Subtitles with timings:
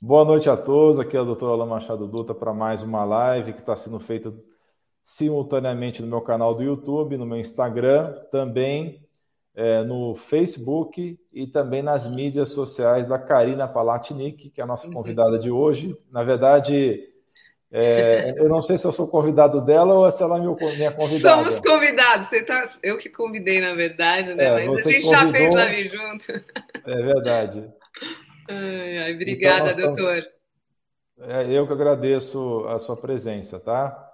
[0.00, 1.00] Boa noite a todos.
[1.00, 1.46] Aqui é o Dr.
[1.46, 4.32] Alain Machado Dutra para mais uma live que está sendo feita
[5.02, 9.02] simultaneamente no meu canal do YouTube, no meu Instagram, também
[9.54, 14.86] é, no Facebook e também nas mídias sociais da Karina Palatnik, que é a nossa
[14.86, 14.92] uhum.
[14.92, 15.96] convidada de hoje.
[16.10, 17.08] Na verdade,
[17.70, 21.42] é, eu não sei se eu sou convidado dela ou se ela é minha convidada.
[21.42, 22.28] Somos convidados.
[22.28, 24.44] Você tá, eu que convidei, na verdade, né?
[24.44, 26.32] É, Mas a gente já fez live junto.
[26.84, 27.72] É verdade.
[28.52, 30.22] Ai, ai, obrigada, então, doutor.
[31.20, 34.10] É, eu que agradeço a sua presença, tá?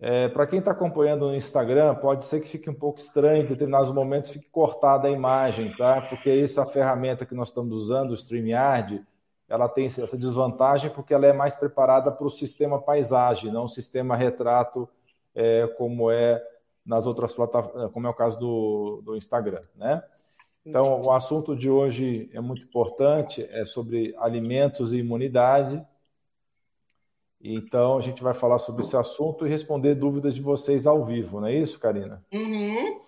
[0.00, 3.46] É, Para quem está acompanhando no Instagram, pode ser que fique um pouco estranho, em
[3.46, 6.00] determinados momentos fique cortada a imagem, tá?
[6.02, 9.04] Porque essa ferramenta que nós estamos usando, o StreamYard,
[9.48, 13.68] ela tem essa desvantagem porque ela é mais preparada para o sistema paisagem, não o
[13.68, 14.88] sistema retrato,
[15.34, 16.40] é, como é
[16.84, 20.02] nas outras plataformas, como é o caso do, do Instagram, né?
[20.68, 25.82] Então, o assunto de hoje é muito importante, é sobre alimentos e imunidade.
[27.40, 31.40] Então, a gente vai falar sobre esse assunto e responder dúvidas de vocês ao vivo,
[31.40, 32.22] não é isso, Karina?
[32.30, 33.00] Uhum.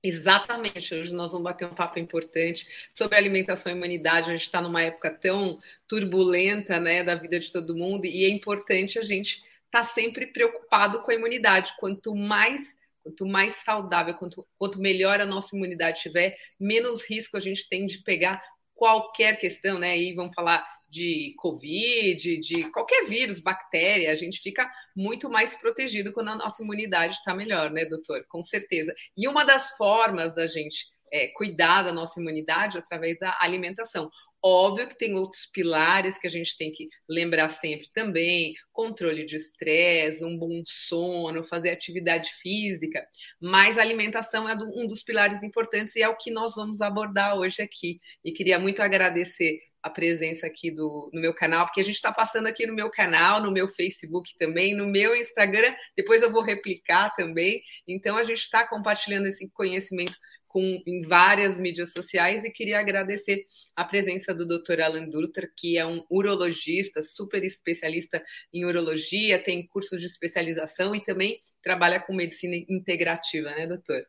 [0.00, 4.30] Exatamente, hoje nós vamos bater um papo importante sobre alimentação e imunidade.
[4.30, 8.28] A gente está numa época tão turbulenta né, da vida de todo mundo e é
[8.28, 11.74] importante a gente estar tá sempre preocupado com a imunidade.
[11.80, 17.40] Quanto mais quanto mais saudável, quanto, quanto melhor a nossa imunidade tiver, menos risco a
[17.40, 18.42] gente tem de pegar
[18.74, 19.98] qualquer questão, né?
[19.98, 26.12] E vamos falar de Covid, de qualquer vírus, bactéria, a gente fica muito mais protegido
[26.12, 28.24] quando a nossa imunidade está melhor, né, doutor?
[28.28, 28.92] Com certeza.
[29.16, 34.10] E uma das formas da gente é, cuidar da nossa imunidade é através da alimentação.
[34.42, 39.36] Óbvio que tem outros pilares que a gente tem que lembrar sempre também: controle de
[39.36, 43.06] estresse, um bom sono, fazer atividade física,
[43.40, 47.36] mas a alimentação é um dos pilares importantes e é o que nós vamos abordar
[47.36, 48.00] hoje aqui.
[48.24, 52.12] E queria muito agradecer a presença aqui do, no meu canal, porque a gente está
[52.12, 56.42] passando aqui no meu canal, no meu Facebook também, no meu Instagram, depois eu vou
[56.42, 57.62] replicar também.
[57.88, 60.14] Então a gente está compartilhando esse conhecimento
[60.50, 64.80] com, em várias mídias sociais e queria agradecer a presença do Dr.
[64.80, 68.20] Alan Dutra, que é um urologista, super especialista
[68.52, 74.02] em urologia, tem cursos de especialização e também trabalha com medicina integrativa, né, doutor?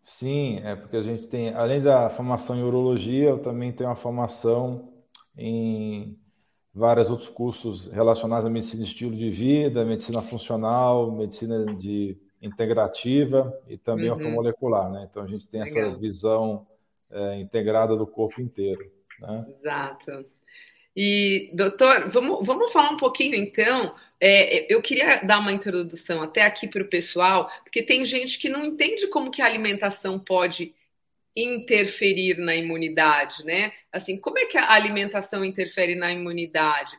[0.00, 3.96] Sim, é porque a gente tem, além da formação em urologia, eu também tenho uma
[3.96, 4.92] formação
[5.36, 6.16] em
[6.72, 13.56] vários outros cursos relacionados à medicina de estilo de vida, medicina funcional, medicina de integrativa
[13.68, 14.16] e também uhum.
[14.16, 15.06] ortomolecular, né?
[15.08, 15.90] Então a gente tem Legal.
[15.90, 16.66] essa visão
[17.10, 18.90] é, integrada do corpo inteiro.
[19.20, 19.46] Né?
[19.60, 20.26] Exato.
[20.94, 23.94] E, doutor, vamos, vamos falar um pouquinho então.
[24.20, 28.48] É, eu queria dar uma introdução até aqui para o pessoal, porque tem gente que
[28.48, 30.74] não entende como que a alimentação pode
[31.34, 33.72] interferir na imunidade, né?
[33.90, 36.98] Assim, como é que a alimentação interfere na imunidade?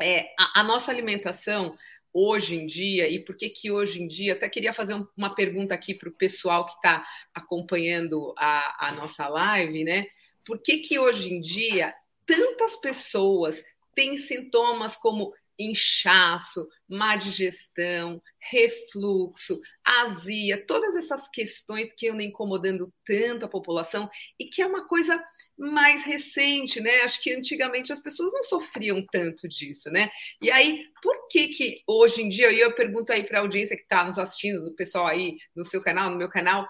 [0.00, 1.76] É, a, a nossa alimentação
[2.12, 5.74] hoje em dia e por que que hoje em dia, até queria fazer uma pergunta
[5.74, 10.06] aqui para o pessoal que está acompanhando a, a nossa live, né?
[10.44, 11.94] Por que que hoje em dia
[12.26, 13.62] tantas pessoas
[13.94, 23.44] têm sintomas como inchaço, má digestão, refluxo, azia, todas essas questões que andam incomodando tanto
[23.44, 25.22] a população e que é uma coisa
[25.58, 27.02] mais recente, né?
[27.02, 30.10] Acho que antigamente as pessoas não sofriam tanto disso, né?
[30.40, 33.76] E aí, por que que hoje em dia, e eu pergunto aí para a audiência
[33.76, 36.66] que está nos assistindo, do pessoal aí no seu canal, no meu canal,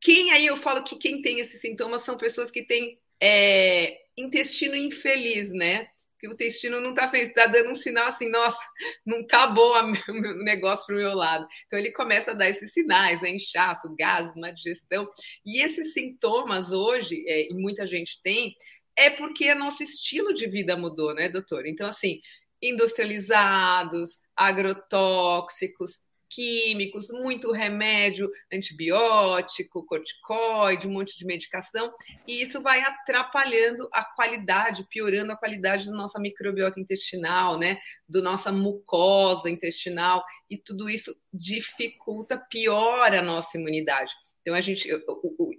[0.00, 4.76] quem aí eu falo que quem tem esses sintomas são pessoas que têm é, intestino
[4.76, 5.88] infeliz, né?
[6.20, 8.62] Que o intestino não está feliz, está dando um sinal assim, nossa,
[9.06, 9.72] não está bom
[10.08, 11.48] o negócio para o meu lado.
[11.66, 13.30] Então ele começa a dar esses sinais, né?
[13.30, 15.10] Inchaço, gases, má digestão.
[15.44, 18.54] E esses sintomas hoje, é, e muita gente tem,
[18.94, 21.66] é porque nosso estilo de vida mudou, né, doutor?
[21.66, 22.20] Então, assim,
[22.60, 26.00] industrializados, agrotóxicos,
[26.30, 31.92] químicos, muito remédio, antibiótico, corticoide, um monte de medicação,
[32.26, 37.78] e isso vai atrapalhando a qualidade, piorando a qualidade da nossa microbiota intestinal, né,
[38.08, 44.12] do nossa mucosa intestinal, e tudo isso dificulta, piora a nossa imunidade.
[44.42, 44.88] Então, a gente,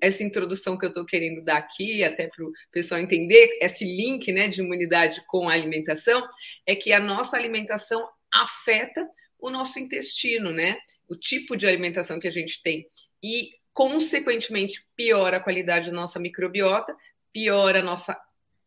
[0.01, 4.31] essa introdução que eu estou querendo dar aqui, até para o pessoal entender, esse link
[4.31, 6.27] né, de imunidade com a alimentação,
[6.65, 9.07] é que a nossa alimentação afeta
[9.41, 10.77] o nosso intestino, né?
[11.09, 12.88] O tipo de alimentação que a gente tem.
[13.21, 16.95] E, consequentemente, piora a qualidade da nossa microbiota,
[17.33, 18.17] piora a nossa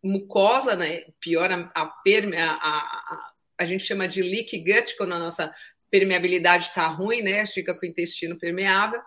[0.02, 1.04] mucosa, né?
[1.20, 5.54] Piora a, perme a, a, a, gente chama de leak gut, quando a nossa
[5.90, 7.46] permeabilidade está ruim, né?
[7.46, 9.00] Fica com o intestino permeável.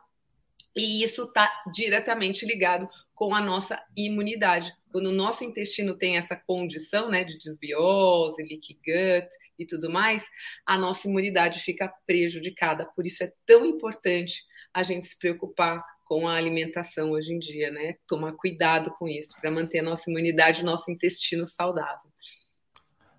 [0.75, 2.88] E isso está diretamente ligado
[3.18, 4.72] com a nossa imunidade.
[4.92, 9.28] Quando o nosso intestino tem essa condição né, de desbiose, leaky gut
[9.58, 10.24] e tudo mais,
[10.64, 12.86] a nossa imunidade fica prejudicada.
[12.96, 17.72] Por isso é tão importante a gente se preocupar com a alimentação hoje em dia,
[17.72, 17.96] né?
[18.08, 22.12] Tomar cuidado com isso para manter a nossa imunidade, nosso intestino saudável.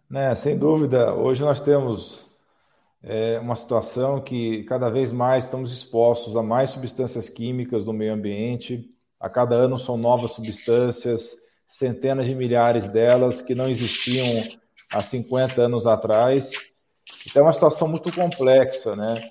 [0.09, 2.31] Né, sem dúvida, hoje nós temos
[3.03, 8.15] é, uma situação que cada vez mais estamos expostos a mais substâncias químicas no meio
[8.15, 8.89] ambiente.
[9.20, 11.37] A cada ano são novas substâncias,
[11.67, 14.26] centenas de milhares delas que não existiam
[14.91, 16.53] há 50 anos atrás.
[17.26, 19.31] Então é uma situação muito complexa, né?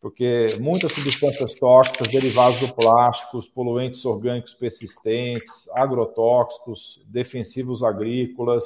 [0.00, 8.64] porque muitas substâncias tóxicas derivadas do plástico, os poluentes orgânicos persistentes, agrotóxicos, defensivos agrícolas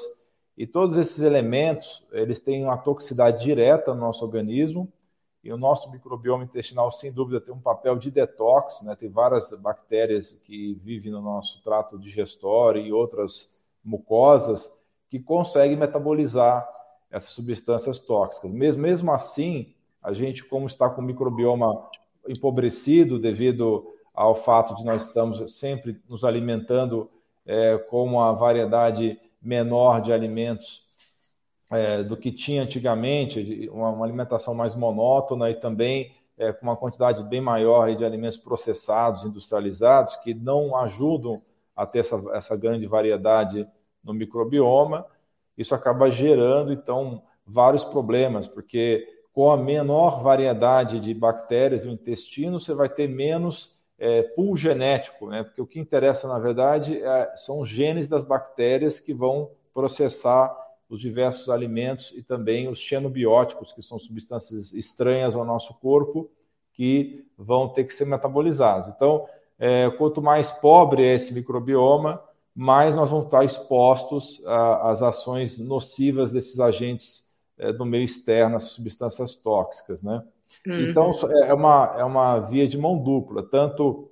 [0.57, 4.93] e todos esses elementos, eles têm uma toxicidade direta no nosso organismo
[5.43, 8.95] e o nosso microbioma intestinal, sem dúvida, tem um papel de detox, né?
[8.95, 14.73] Tem várias bactérias que vivem no nosso trato digestório e outras mucosas
[15.11, 16.69] que conseguem metabolizar
[17.11, 18.53] essas substâncias tóxicas.
[18.53, 21.91] Mesmo, mesmo assim, a gente, como está com o microbioma
[22.29, 23.85] empobrecido devido
[24.15, 27.11] ao fato de nós estamos sempre nos alimentando
[27.45, 30.87] é, com uma variedade menor de alimentos
[31.73, 36.77] é, do que tinha antigamente, uma, uma, alimentação mais monótona e também é, com uma
[36.77, 41.41] quantidade bem maior de alimentos processados, industrializados, que não ajudam
[41.75, 43.67] a ter essa, essa grande variedade
[44.05, 45.07] no microbioma.
[45.57, 52.61] Isso acaba gerando, então, vários problemas, porque com a menor variedade de bactérias no intestino,
[52.61, 55.43] você vai ter menos é, pool genético, né?
[55.43, 60.62] porque o que interessa, na verdade, é, são os genes das bactérias que vão processar
[60.93, 66.31] os diversos alimentos e também os xenobióticos, que são substâncias estranhas ao nosso corpo,
[66.75, 68.91] que vão ter que ser metabolizados.
[68.95, 69.27] Então,
[69.59, 72.23] é, quanto mais pobre é esse microbioma,
[72.55, 74.43] mais nós vamos estar expostos
[74.83, 80.23] às ações nocivas desses agentes é, do meio externo, essas substâncias tóxicas, né?
[80.67, 80.91] Uhum.
[80.91, 83.43] Então, é, é uma, é uma via de mão dupla.
[83.43, 84.11] Tanto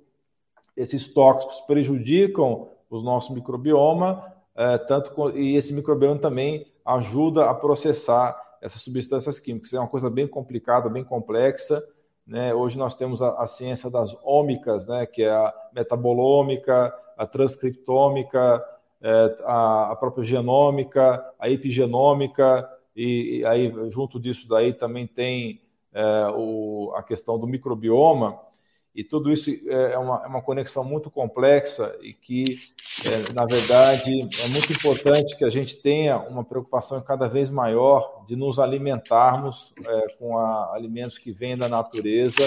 [0.75, 8.39] esses tóxicos prejudicam o nosso microbioma, é, tanto e esse microbioma também ajuda a processar
[8.61, 9.73] essas substâncias químicas.
[9.73, 11.81] É uma coisa bem complicada, bem complexa.
[12.25, 12.53] Né?
[12.53, 15.05] Hoje nós temos a, a ciência das ômicas, né?
[15.05, 18.63] que é a metabolômica, a transcriptômica,
[19.01, 25.61] é, a, a própria genômica, a epigenômica, e, e aí junto disso daí também tem
[25.93, 28.35] é, o, a questão do microbioma,
[28.93, 32.59] e tudo isso é, é uma, é uma conexão muito complexa e que,
[33.05, 38.25] é, na verdade, é muito importante que a gente tenha uma preocupação cada vez maior
[38.27, 42.43] de nos alimentarmos é, com a, alimentos que vêm da natureza,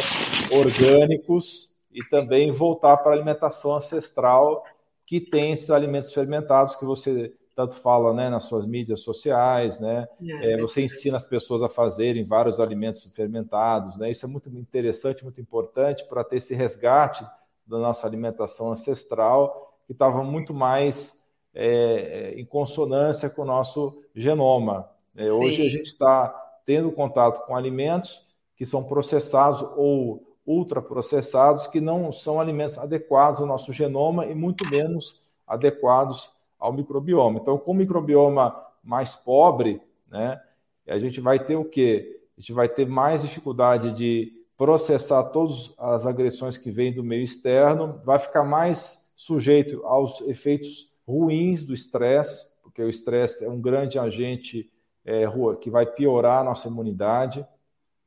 [0.51, 4.65] orgânicos, e também voltar para a alimentação ancestral,
[5.07, 10.09] que tem esses alimentos fermentados que você tanto fala né, nas suas mídias sociais, né?
[10.23, 14.11] É, é, você ensina as pessoas a fazerem vários alimentos fermentados, né?
[14.11, 17.25] Isso é muito interessante, muito importante para ter esse resgate
[17.67, 21.25] da nossa alimentação ancestral, que estava muito mais
[21.55, 24.91] é, é, em consonância com o nosso genoma.
[25.17, 26.29] É, hoje a gente está
[26.67, 33.47] tendo contato com alimentos que são processados ou ultraprocessados, que não são alimentos adequados ao
[33.47, 36.34] nosso genoma e muito menos adequados
[36.65, 37.39] ao microbioma.
[37.39, 40.41] Então, com o microbioma mais pobre, né,
[40.89, 42.23] a gente vai ter o quê?
[42.37, 47.23] A gente vai ter mais dificuldade de processar todas as agressões que vêm do meio
[47.23, 53.61] externo, vai ficar mais sujeito aos efeitos ruins do estresse, porque o estresse é um
[53.61, 54.71] grande agente
[55.05, 55.25] é,
[55.61, 57.47] que vai piorar a nossa imunidade.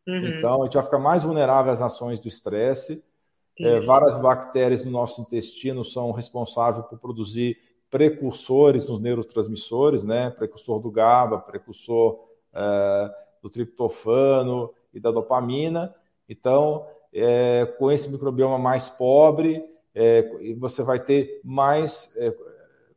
[0.07, 0.25] Uhum.
[0.25, 3.05] Então, a gente vai ficar mais vulnerável às ações do estresse.
[3.59, 7.57] É, várias bactérias no nosso intestino são responsáveis por produzir
[7.89, 10.29] precursores nos neurotransmissores, né?
[10.31, 12.19] Precursor do GABA, precursor
[12.53, 15.93] é, do triptofano e da dopamina.
[16.27, 19.63] Então, é, com esse microbioma mais pobre,
[19.95, 22.35] é, você vai ter mais, é,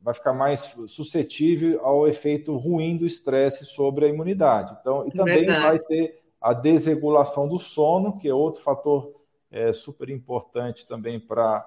[0.00, 4.76] vai ficar mais suscetível ao efeito ruim do estresse sobre a imunidade.
[4.80, 5.62] Então, e também Verdade.
[5.62, 9.14] vai ter a desregulação do sono, que é outro fator
[9.50, 11.66] é, super importante também para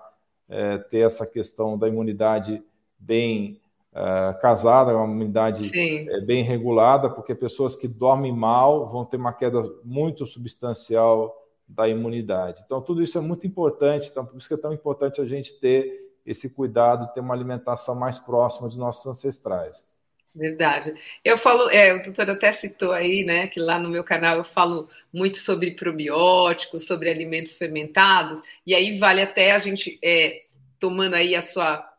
[0.50, 2.63] é, ter essa questão da imunidade
[3.05, 3.60] bem
[3.93, 9.33] uh, casada, uma imunidade uh, bem regulada, porque pessoas que dormem mal vão ter uma
[9.33, 11.36] queda muito substancial
[11.67, 12.62] da imunidade.
[12.65, 15.60] Então, tudo isso é muito importante, então, por isso que é tão importante a gente
[15.60, 19.93] ter esse cuidado, ter uma alimentação mais próxima de nossos ancestrais.
[20.36, 20.95] Verdade.
[21.24, 24.43] Eu falo, é, o doutor até citou aí, né, que lá no meu canal eu
[24.43, 30.43] falo muito sobre probióticos, sobre alimentos fermentados, e aí vale até a gente, é,
[30.79, 31.93] tomando aí a sua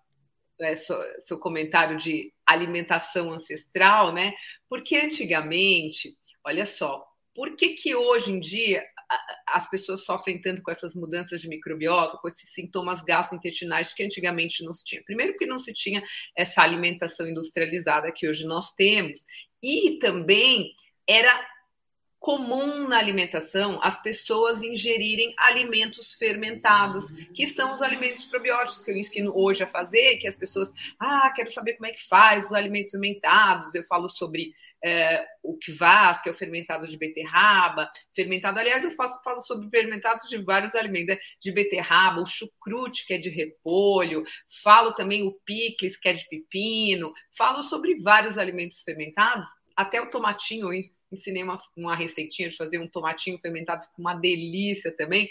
[0.60, 4.32] é, seu, comentário de alimentação ancestral, né?
[4.68, 8.84] Porque antigamente, olha só, por que, que hoje em dia
[9.46, 14.64] as pessoas sofrem tanto com essas mudanças de microbiota, com esses sintomas gastrointestinais que antigamente
[14.64, 15.02] não se tinha?
[15.04, 16.02] Primeiro, porque não se tinha
[16.36, 19.20] essa alimentação industrializada que hoje nós temos,
[19.62, 20.72] e também
[21.08, 21.53] era
[22.24, 28.96] comum na alimentação as pessoas ingerirem alimentos fermentados, que são os alimentos probióticos que eu
[28.96, 32.54] ensino hoje a fazer, que as pessoas, ah, quero saber como é que faz os
[32.54, 33.74] alimentos fermentados.
[33.74, 38.90] Eu falo sobre é, o kvass, que é o fermentado de beterraba, fermentado, aliás, eu
[38.92, 41.18] faço, falo sobre fermentados de vários alimentos, né?
[41.38, 44.24] de beterraba, o chucrute, que é de repolho,
[44.62, 50.10] falo também o picles, que é de pepino, falo sobre vários alimentos fermentados, até o
[50.10, 50.68] tomatinho,
[51.10, 55.28] ensinei uma, uma receitinha de fazer um tomatinho fermentado, uma delícia também,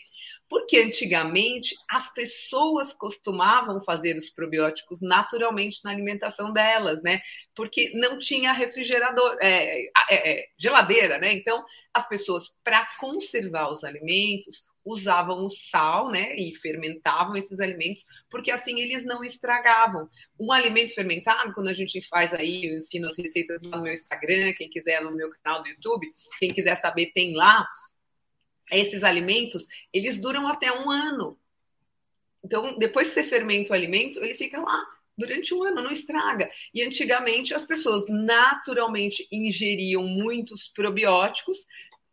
[0.49, 7.21] porque antigamente as pessoas costumavam fazer os probióticos naturalmente na alimentação delas, né?
[7.55, 11.33] Porque não tinha refrigerador, é, é, é, geladeira, né?
[11.33, 18.05] Então, as pessoas, para conservar os alimentos, usavam o sal, né, e fermentavam esses alimentos,
[18.29, 20.09] porque assim eles não estragavam.
[20.39, 24.53] Um alimento fermentado, quando a gente faz aí, eu ensino as receitas no meu Instagram,
[24.53, 27.67] quem quiser no meu canal do YouTube, quem quiser saber tem lá.
[28.71, 31.37] Esses alimentos, eles duram até um ano.
[32.43, 34.83] Então, depois que você fermenta o alimento, ele fica lá
[35.17, 36.49] durante um ano, não estraga.
[36.73, 41.65] E antigamente as pessoas naturalmente ingeriam muitos probióticos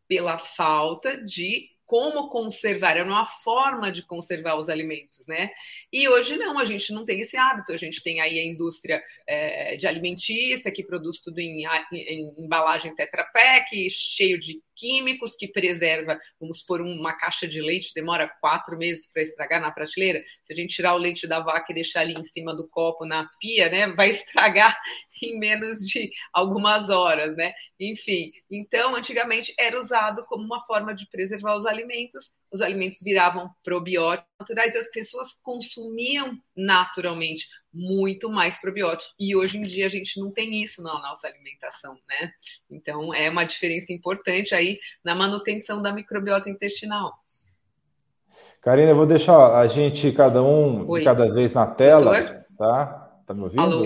[0.06, 5.50] pela falta de como conservar, era uma forma de conservar os alimentos, né?
[5.92, 9.02] E hoje não, a gente não tem esse hábito, a gente tem aí a indústria
[9.26, 15.48] é, de alimentícia que produz tudo em, em embalagem Tetra Pak, cheio de químicos que
[15.48, 20.22] preserva, vamos por uma caixa de leite demora quatro meses para estragar na prateleira.
[20.44, 23.04] Se a gente tirar o leite da vaca e deixar ali em cima do copo
[23.04, 24.78] na pia, né, vai estragar
[25.22, 27.52] em menos de algumas horas, né?
[27.78, 31.79] Enfim, então antigamente era usado como uma forma de preservar os alimentos
[32.50, 39.14] os alimentos viravam probióticos naturais, as pessoas consumiam naturalmente muito mais probióticos.
[39.18, 42.32] E hoje em dia a gente não tem isso na nossa alimentação, né?
[42.70, 47.14] Então é uma diferença importante aí na manutenção da microbiota intestinal.
[48.60, 50.98] Karina, eu vou deixar a gente, cada um, Oi.
[50.98, 52.44] de cada vez na tela, doutor?
[52.58, 53.10] tá?
[53.26, 53.62] Tá me ouvindo?
[53.62, 53.84] Alô?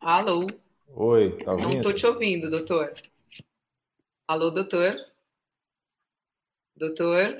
[0.00, 0.46] Alô?
[0.94, 1.68] Oi, tá ouvindo?
[1.68, 2.94] Não estou te ouvindo, doutor.
[4.26, 4.96] Alô, doutor?
[6.76, 7.36] Doutor?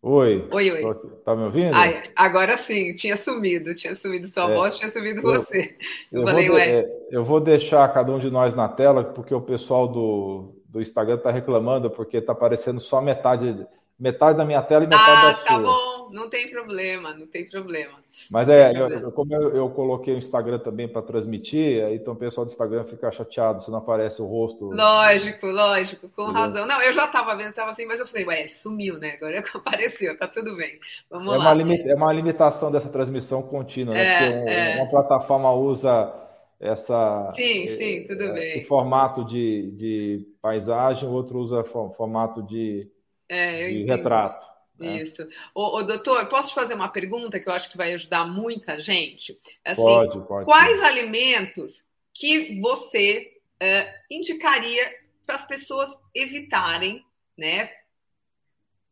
[0.00, 0.48] Oi.
[0.52, 0.94] Oi, oi.
[1.24, 1.74] Tá me ouvindo?
[1.74, 5.76] Ai, agora sim, tinha sumido, tinha sumido sua é, voz, tinha sumido eu, você.
[6.12, 6.70] Eu, eu falei, vou, ué.
[6.70, 10.80] É, eu vou deixar cada um de nós na tela, porque o pessoal do, do
[10.80, 13.66] Instagram está reclamando, porque está aparecendo só metade
[13.98, 15.44] metade da minha tela e metade ah, da sua.
[15.44, 17.98] Ah, tá bom, não tem problema, não tem problema.
[18.30, 22.44] Mas é, eu, como eu, eu, coloquei o Instagram também para transmitir, então o pessoal
[22.44, 24.70] do Instagram fica chateado se não aparece o rosto.
[24.70, 26.40] Lógico, lógico, com Entendeu?
[26.40, 26.66] razão.
[26.66, 29.14] Não, eu já estava vendo, estava assim, mas eu falei, ué, sumiu, né?
[29.20, 30.78] Agora apareceu, tá tudo bem.
[31.10, 31.52] Vamos é lá.
[31.52, 34.04] Uma é uma limitação dessa transmissão contínua, né?
[34.04, 34.76] É, Porque um, é.
[34.76, 36.14] uma plataforma usa
[36.60, 38.64] essa sim, sim, tudo esse bem.
[38.64, 42.90] Formato de, de paisagem, o outro usa formato de
[43.28, 44.46] é, de retrato.
[44.78, 45.02] Né?
[45.02, 45.26] Isso.
[45.54, 48.78] Ô, ô, doutor, posso te fazer uma pergunta que eu acho que vai ajudar muita
[48.78, 49.38] gente?
[49.64, 50.44] Assim, pode, pode.
[50.44, 50.84] Quais sim.
[50.84, 54.94] alimentos que você uh, indicaria
[55.26, 57.04] para as pessoas evitarem,
[57.36, 57.70] né?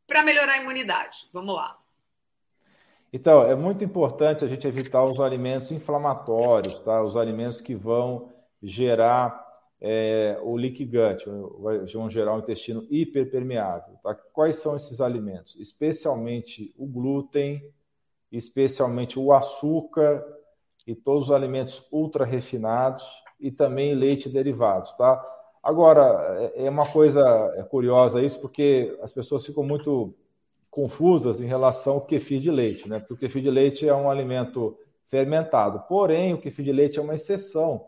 [0.07, 1.29] Para melhorar a imunidade?
[1.33, 1.79] Vamos lá.
[3.13, 7.03] Então, é muito importante a gente evitar os alimentos inflamatórios, tá?
[7.03, 9.46] Os alimentos que vão gerar
[9.81, 11.25] é, o leaky gut,
[11.93, 13.95] vão gerar um intestino hiperpermeável.
[14.03, 14.15] Tá?
[14.15, 15.57] Quais são esses alimentos?
[15.57, 17.63] Especialmente o glúten,
[18.33, 20.25] especialmente o açúcar
[20.87, 23.05] e todos os alimentos ultra refinados
[23.39, 25.23] e também leite derivados, tá?
[25.63, 27.21] Agora, é, é uma coisa
[27.57, 30.15] é curiosa isso, porque as pessoas ficam muito
[30.71, 32.99] confusas em relação ao kefir de leite, né?
[32.99, 37.03] Porque o kefir de leite é um alimento fermentado, porém o kefir de leite é
[37.03, 37.85] uma exceção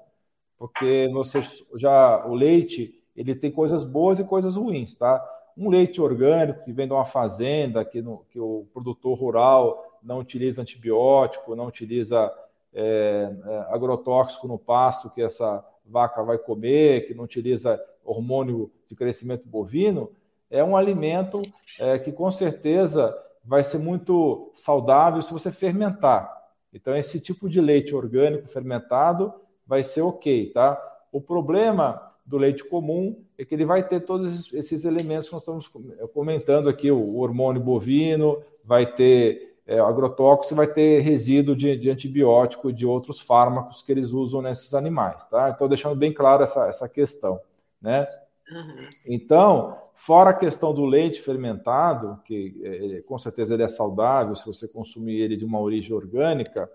[0.58, 1.40] porque você
[1.76, 5.24] já o leite ele tem coisas boas e coisas ruins, tá?
[5.56, 10.20] Um leite orgânico que vem de uma fazenda, que, no, que o produtor rural não
[10.20, 12.32] utiliza antibiótico, não utiliza
[12.72, 18.94] é, é, agrotóxico no pasto que essa vaca vai comer, que não utiliza hormônio de
[18.94, 20.12] crescimento bovino,
[20.50, 21.42] é um alimento
[21.78, 26.36] é, que com certeza vai ser muito saudável se você fermentar.
[26.72, 29.32] Então, esse tipo de leite orgânico fermentado
[29.68, 30.82] vai ser ok, tá?
[31.12, 35.42] O problema do leite comum é que ele vai ter todos esses elementos que nós
[35.42, 35.70] estamos
[36.12, 42.70] comentando aqui, o hormônio bovino, vai ter é, agrotóxico, vai ter resíduo de, de antibiótico
[42.70, 45.50] e de outros fármacos que eles usam nesses animais, tá?
[45.54, 47.38] Então, deixando bem claro essa, essa questão,
[47.80, 48.06] né?
[48.50, 48.88] Uhum.
[49.06, 54.46] Então, fora a questão do leite fermentado, que é, com certeza ele é saudável se
[54.46, 56.70] você consumir ele de uma origem orgânica,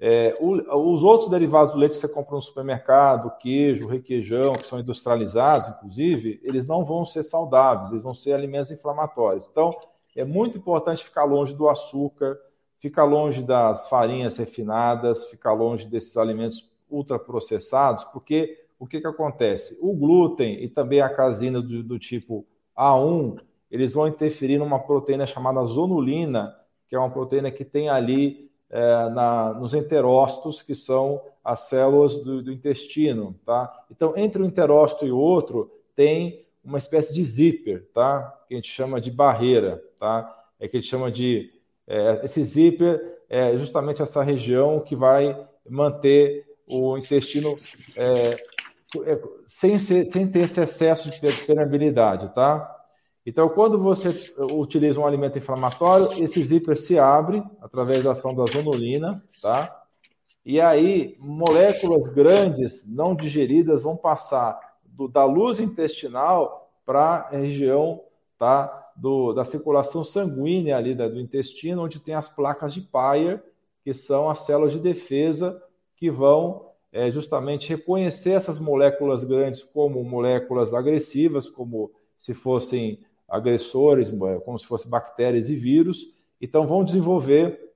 [0.00, 4.78] é, os outros derivados do leite que você compra no supermercado, queijo, requeijão, que são
[4.78, 9.48] industrializados, inclusive, eles não vão ser saudáveis, eles vão ser alimentos inflamatórios.
[9.50, 9.74] Então,
[10.14, 12.38] é muito importante ficar longe do açúcar,
[12.78, 19.76] ficar longe das farinhas refinadas, ficar longe desses alimentos ultraprocessados, porque o que, que acontece?
[19.82, 25.26] O glúten e também a casina do, do tipo A1, eles vão interferir numa proteína
[25.26, 26.56] chamada zonulina,
[26.88, 32.16] que é uma proteína que tem ali é, na, nos enterócitos, que são as células
[32.16, 33.72] do, do, intestino, tá?
[33.90, 38.38] Então, entre um enterócito e outro, tem uma espécie de zíper, tá?
[38.46, 40.34] Que a gente chama de barreira, tá?
[40.60, 41.50] É que a gente chama de
[41.86, 47.58] é, esse zíper é justamente essa região que vai manter o intestino
[47.96, 48.36] é,
[49.04, 52.77] é, sem, ser, sem ter esse excesso de permeabilidade, tá?
[53.28, 58.46] Então, quando você utiliza um alimento inflamatório, esse zíper se abre através da ação da
[58.46, 59.84] zonulina, tá?
[60.42, 68.00] E aí, moléculas grandes não digeridas vão passar do, da luz intestinal para a região
[68.38, 73.44] tá, do, da circulação sanguínea ali da, do intestino, onde tem as placas de Peyer,
[73.84, 75.62] que são as células de defesa
[75.96, 84.12] que vão é, justamente reconhecer essas moléculas grandes como moléculas agressivas, como se fossem agressores,
[84.44, 86.06] como se fossem bactérias e vírus.
[86.40, 87.72] Então, vão desenvolver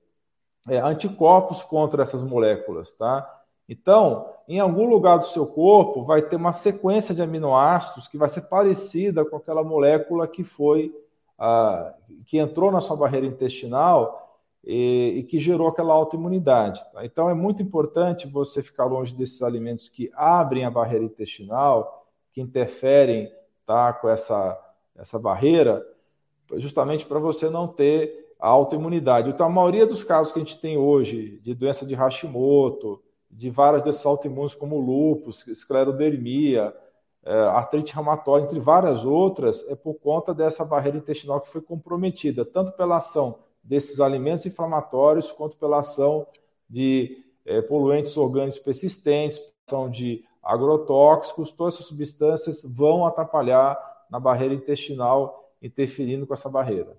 [0.67, 3.41] é, anticorpos contra essas moléculas, tá?
[3.67, 8.27] Então, em algum lugar do seu corpo vai ter uma sequência de aminoácidos que vai
[8.27, 10.93] ser parecida com aquela molécula que foi
[11.37, 11.93] ah,
[12.25, 16.81] que entrou na sua barreira intestinal e, e que gerou aquela autoimunidade.
[16.91, 17.05] Tá?
[17.05, 22.41] Então, é muito importante você ficar longe desses alimentos que abrem a barreira intestinal, que
[22.41, 23.31] interferem
[23.65, 24.57] tá, com essa,
[24.95, 25.85] essa barreira,
[26.55, 29.29] justamente para você não ter a autoimunidade.
[29.29, 33.01] Então, a maioria dos casos que a gente tem hoje de doença de Hashimoto,
[33.31, 36.73] de várias doenças autoimunes como lúpus, esclerodermia,
[37.23, 42.43] é, artrite reumatoide, entre várias outras, é por conta dessa barreira intestinal que foi comprometida,
[42.43, 46.27] tanto pela ação desses alimentos inflamatórios, quanto pela ação
[46.69, 54.53] de é, poluentes orgânicos persistentes, ação de agrotóxicos, todas essas substâncias vão atrapalhar na barreira
[54.53, 56.95] intestinal, interferindo com essa barreira.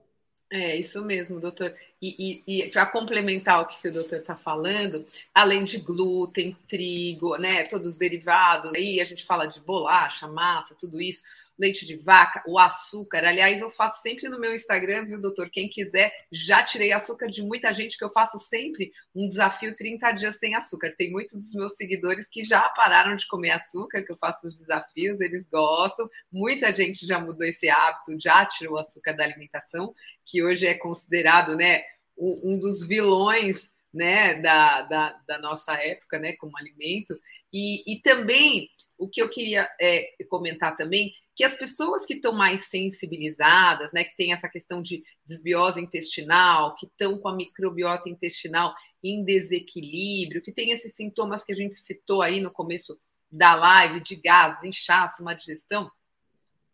[0.50, 1.72] É, isso mesmo, doutor.
[2.02, 7.36] E, e, e para complementar o que o doutor está falando, além de glúten, trigo,
[7.36, 11.22] né, todos os derivados, aí a gente fala de bolacha, massa, tudo isso
[11.58, 13.24] leite de vaca, o açúcar.
[13.24, 15.48] Aliás, eu faço sempre no meu Instagram, viu, doutor?
[15.50, 20.12] Quem quiser, já tirei açúcar de muita gente, que eu faço sempre um desafio 30
[20.12, 20.92] dias sem açúcar.
[20.96, 24.58] Tem muitos dos meus seguidores que já pararam de comer açúcar, que eu faço os
[24.58, 26.08] desafios, eles gostam.
[26.30, 30.74] Muita gente já mudou esse hábito, já tirou o açúcar da alimentação, que hoje é
[30.74, 31.82] considerado, né,
[32.16, 37.18] um dos vilões né, da, da, da, nossa época, né, como alimento,
[37.52, 42.32] e, e também o que eu queria é, comentar também, que as pessoas que estão
[42.32, 48.08] mais sensibilizadas, né, que tem essa questão de desbiose intestinal, que estão com a microbiota
[48.08, 52.98] intestinal em desequilíbrio, que tem esses sintomas que a gente citou aí no começo
[53.30, 55.90] da live, de gases, inchaço, má digestão,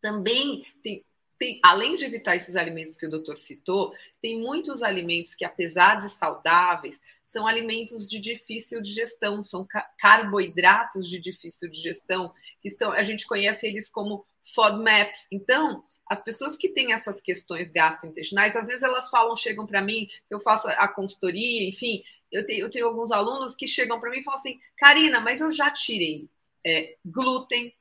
[0.01, 1.05] também tem,
[1.41, 5.95] tem, além de evitar esses alimentos que o doutor citou, tem muitos alimentos que, apesar
[5.95, 9.67] de saudáveis, são alimentos de difícil digestão, são
[9.99, 15.27] carboidratos de difícil digestão, que estão, a gente conhece eles como FODMAPs.
[15.33, 20.07] Então, as pessoas que têm essas questões gastrointestinais, às vezes elas falam, chegam para mim,
[20.29, 24.19] eu faço a consultoria, enfim, eu tenho, eu tenho alguns alunos que chegam para mim
[24.19, 26.29] e falam assim, Karina, mas eu já tirei
[26.67, 27.75] é, glúten,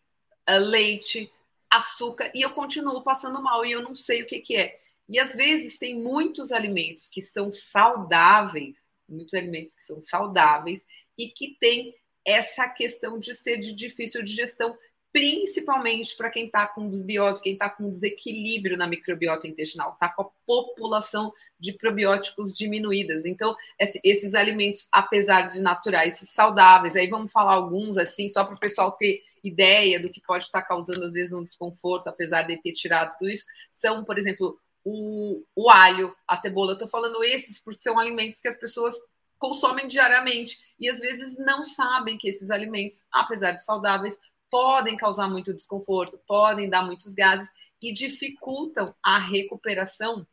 [0.47, 1.29] leite,
[1.69, 4.77] açúcar e eu continuo passando mal e eu não sei o que, que é.
[5.07, 8.77] E às vezes tem muitos alimentos que são saudáveis,
[9.07, 10.85] muitos alimentos que são saudáveis
[11.17, 14.77] e que tem essa questão de ser de difícil digestão,
[15.11, 20.21] principalmente para quem está com desbiose, quem está com desequilíbrio na microbiota intestinal, está com
[20.21, 23.25] a população de probióticos diminuídas.
[23.25, 23.55] Então,
[24.03, 28.91] esses alimentos, apesar de naturais, saudáveis, aí vamos falar alguns assim, só para o pessoal
[28.91, 33.17] ter ideia do que pode estar causando, às vezes, um desconforto, apesar de ter tirado
[33.17, 36.71] tudo isso, são, por exemplo, o, o alho, a cebola.
[36.71, 38.95] Eu estou falando esses porque são alimentos que as pessoas
[39.37, 44.17] consomem diariamente e às vezes não sabem que esses alimentos, apesar de saudáveis,
[44.49, 47.49] podem causar muito desconforto, podem dar muitos gases
[47.81, 50.27] e dificultam a recuperação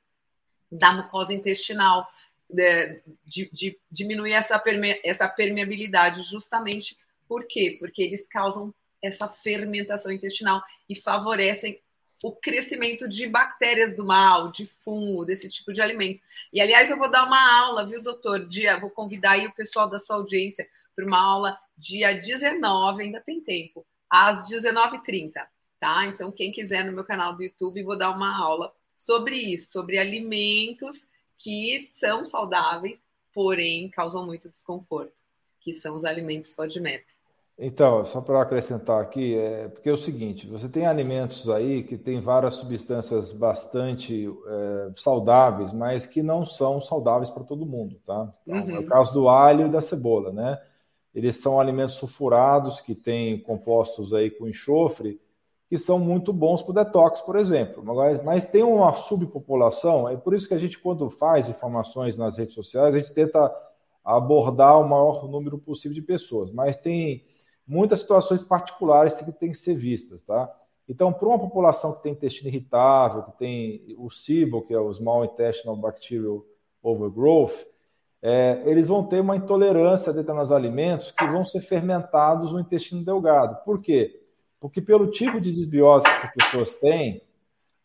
[0.70, 2.06] da mucosa intestinal.
[2.48, 6.96] de, de, de diminuir essa, perme, essa permeabilidade, justamente
[7.28, 7.76] por quê?
[7.78, 8.74] Porque eles causam
[9.06, 11.80] essa fermentação intestinal e favorecem
[12.22, 16.20] o crescimento de bactérias do mal, de fungo, desse tipo de alimento.
[16.52, 18.46] E, aliás, eu vou dar uma aula, viu, doutor?
[18.46, 23.20] Dia, vou convidar aí o pessoal da sua audiência para uma aula dia 19, ainda
[23.20, 25.32] tem tempo, às 19h30,
[25.78, 26.06] tá?
[26.06, 29.98] Então, quem quiser no meu canal do YouTube, vou dar uma aula sobre isso, sobre
[29.98, 31.06] alimentos
[31.38, 35.22] que são saudáveis, porém causam muito desconforto,
[35.60, 37.04] que são os alimentos FODMAP.
[37.58, 41.96] Então, só para acrescentar aqui, é, porque é o seguinte, você tem alimentos aí que
[41.96, 48.30] tem várias substâncias bastante é, saudáveis, mas que não são saudáveis para todo mundo, tá?
[48.42, 48.70] Então, uhum.
[48.70, 48.86] É o uhum.
[48.86, 50.60] caso do alho e da cebola, né?
[51.14, 55.18] Eles são alimentos sulfurados que têm compostos aí com enxofre
[55.68, 57.82] que são muito bons para o detox, por exemplo.
[57.84, 62.36] Mas, mas tem uma subpopulação, é por isso que a gente, quando faz informações nas
[62.36, 63.52] redes sociais, a gente tenta
[64.04, 67.24] abordar o maior número possível de pessoas, mas tem
[67.66, 70.50] muitas situações particulares que têm que ser vistas, tá?
[70.88, 74.92] Então, para uma população que tem intestino irritável, que tem o SIBO, que é o
[74.92, 76.44] Small Intestinal Bacterial
[76.80, 77.66] Overgrowth,
[78.22, 83.04] é, eles vão ter uma intolerância a determinados alimentos que vão ser fermentados no intestino
[83.04, 83.62] delgado.
[83.64, 84.22] Por quê?
[84.60, 87.22] Porque pelo tipo de desbiose que essas pessoas têm,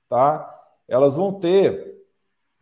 [0.07, 0.47] tá?
[0.87, 1.91] Elas vão ter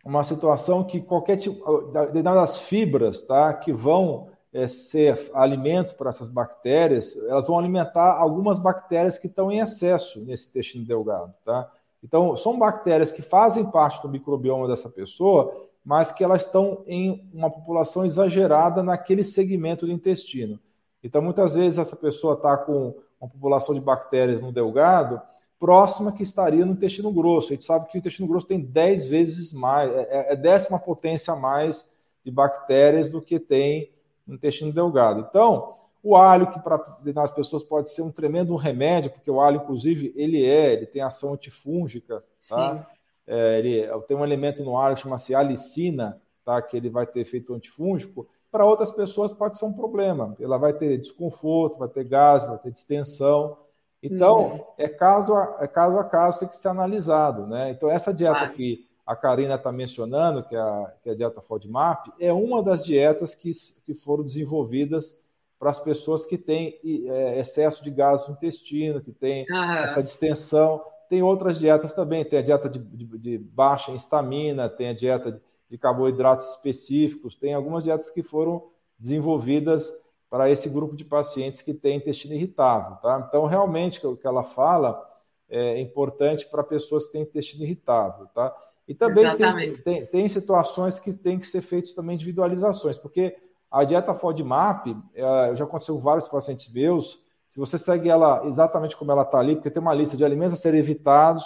[0.04, 3.52] uma situação que qualquer tipo, determinadas fibras, tá?
[3.52, 9.50] Que vão é, ser alimento para essas bactérias, elas vão alimentar algumas bactérias que estão
[9.50, 11.70] em excesso nesse intestino delgado, tá?
[12.02, 17.28] Então, são bactérias que fazem parte do microbioma dessa pessoa, mas que elas estão em
[17.32, 20.58] uma população exagerada naquele segmento do intestino.
[21.04, 25.20] Então, muitas vezes, essa pessoa está com uma população de bactérias no delgado
[25.58, 27.48] próxima que estaria no intestino grosso.
[27.48, 30.78] A gente sabe que o intestino grosso tem 10 vezes mais, é, é, é décima
[30.78, 33.90] potência a mais de bactérias do que tem
[34.34, 35.26] intestino delgado.
[35.28, 36.82] Então, o alho, que para
[37.22, 41.02] as pessoas pode ser um tremendo remédio, porque o alho, inclusive, ele é, ele tem
[41.02, 42.86] ação antifúngica, tá?
[43.26, 46.60] É, ele tem um elemento no alho que chama-se alicina, tá?
[46.62, 50.34] Que ele vai ter efeito antifúngico para outras pessoas pode ser um problema.
[50.40, 53.56] Ela vai ter desconforto, vai ter gás, vai ter distensão.
[54.02, 54.64] Então, uhum.
[54.76, 57.46] é, caso a, é caso a caso, tem que ser analisado.
[57.46, 57.70] Né?
[57.70, 61.40] Então, essa dieta que a Karina está mencionando, que é, a, que é a dieta
[61.40, 63.50] FODMAP, é uma das dietas que,
[63.84, 65.18] que foram desenvolvidas
[65.58, 69.74] para as pessoas que têm é, excesso de gás no intestino, que têm uhum.
[69.78, 70.80] essa distensão.
[71.08, 74.94] Tem outras dietas também, tem a dieta de, de, de baixa em estamina, tem a
[74.94, 77.34] dieta de, de carboidratos específicos.
[77.34, 79.92] Tem algumas dietas que foram desenvolvidas
[80.30, 82.94] para esse grupo de pacientes que tem intestino irritável.
[82.98, 83.26] Tá?
[83.26, 85.04] Então, realmente, o que ela fala
[85.48, 88.26] é importante para pessoas que têm intestino irritável.
[88.32, 88.54] Tá?
[88.90, 93.36] E também tem, tem, tem, situações que tem que ser feitas também individualizações, porque
[93.70, 98.96] a dieta FODMAP, é, já aconteceu com vários pacientes meus, se você segue ela exatamente
[98.96, 101.44] como ela está ali, porque tem uma lista de alimentos a serem evitados,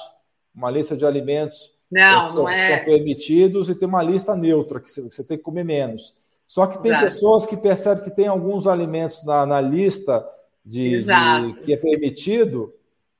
[0.54, 2.76] uma lista de alimentos não, que são, não é.
[2.78, 6.14] são permitidos e tem uma lista neutra, que você, tem que comer menos.
[6.48, 7.04] Só que tem Exato.
[7.04, 10.26] pessoas que percebem que tem alguns alimentos na, na lista
[10.64, 12.72] de, de, que é permitido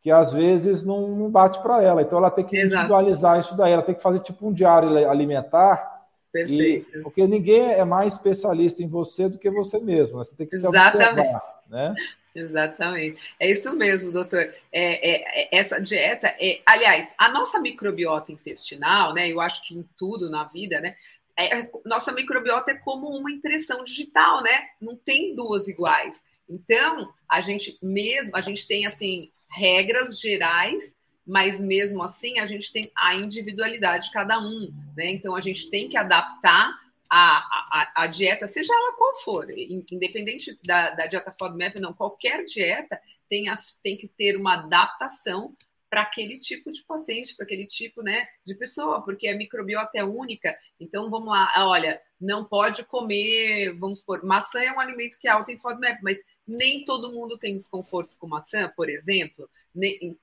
[0.05, 2.03] que às vezes não, bate para ela.
[2.03, 2.75] Então ela tem que Exato.
[2.75, 6.05] individualizar isso daí, ela tem que fazer tipo um diário alimentar.
[6.31, 6.99] Perfeito.
[6.99, 10.19] E, porque ninguém é mais especialista em você do que você mesmo.
[10.19, 10.25] Né?
[10.25, 11.09] Você tem que se Exatamente.
[11.09, 11.63] observar.
[11.71, 11.95] Né?
[12.35, 13.19] Exatamente.
[13.41, 14.41] É isso mesmo, doutor.
[14.41, 19.33] É, é, é, essa dieta é, aliás, a nossa microbiota intestinal, né?
[19.33, 20.97] Eu acho que em tudo na vida, né?
[21.35, 24.67] É, é, nossa microbiota é como uma impressão digital, né?
[24.79, 26.23] Não tem duas iguais.
[26.47, 30.95] Então, a gente mesmo, a gente tem assim regras gerais,
[31.27, 35.07] mas mesmo assim a gente tem a individualidade de cada um, né?
[35.07, 36.75] Então a gente tem que adaptar
[37.11, 42.45] a, a, a, dieta, seja ela qual for, independente da, da dieta FODMAP, não, qualquer
[42.45, 45.55] dieta tem, a, tem que ter uma adaptação
[45.89, 50.03] para aquele tipo de paciente, para aquele tipo né, de pessoa, porque a microbiota é
[50.03, 50.57] única.
[50.81, 55.31] Então, vamos lá, olha, não pode comer, vamos supor, maçã é um alimento que é
[55.31, 60.17] alto em FODMAP, mas nem todo mundo tem desconforto com maçã, por exemplo, e,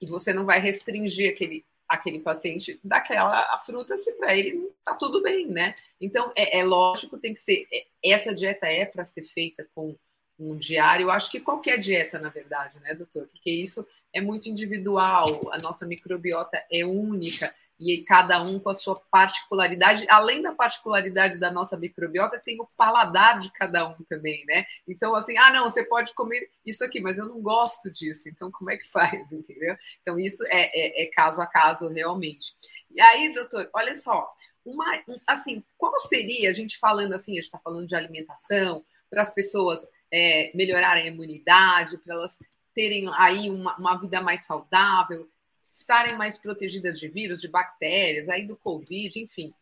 [0.00, 5.22] e você não vai restringir aquele, aquele paciente daquela fruta se para ele está tudo
[5.22, 5.74] bem, né?
[6.00, 9.96] Então é, é, lógico, tem que ser é, essa dieta é para ser feita com
[10.38, 11.04] um diário.
[11.04, 13.26] Eu acho que qualquer dieta, na verdade, né, doutor?
[13.28, 15.40] Porque isso é muito individual.
[15.52, 20.06] A nossa microbiota é única e cada um com a sua particularidade.
[20.08, 24.64] Além da particularidade da nossa microbiota, tem o paladar de cada um também, né?
[24.86, 28.28] Então, assim, ah, não, você pode comer isso aqui, mas eu não gosto disso.
[28.28, 29.76] Então, como é que faz, entendeu?
[30.00, 32.54] Então, isso é, é, é caso a caso, realmente.
[32.90, 34.32] E aí, doutor, olha só,
[34.64, 39.22] uma, assim, qual seria, a gente falando assim, a gente está falando de alimentação, para
[39.22, 42.38] as pessoas é, melhorarem a imunidade, para elas
[42.74, 45.28] terem aí uma, uma vida mais saudável,
[45.72, 49.52] estarem mais protegidas de vírus, de bactérias, aí do Covid, enfim.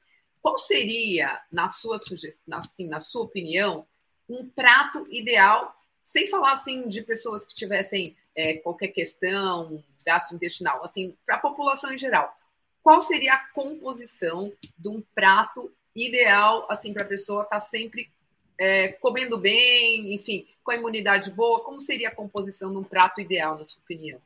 [0.41, 3.87] Qual seria, na sua sugestão, assim, na sua opinião,
[4.29, 11.17] um prato ideal, sem falar assim de pessoas que tivessem é, qualquer questão gastrointestinal, assim,
[11.27, 12.35] para a população em geral?
[12.83, 18.11] Qual seria a composição de um prato ideal, assim, para a pessoa estar tá sempre
[18.61, 21.65] é, comendo bem, enfim, com a imunidade boa?
[21.65, 24.19] Como seria a composição de um prato ideal, na sua opinião?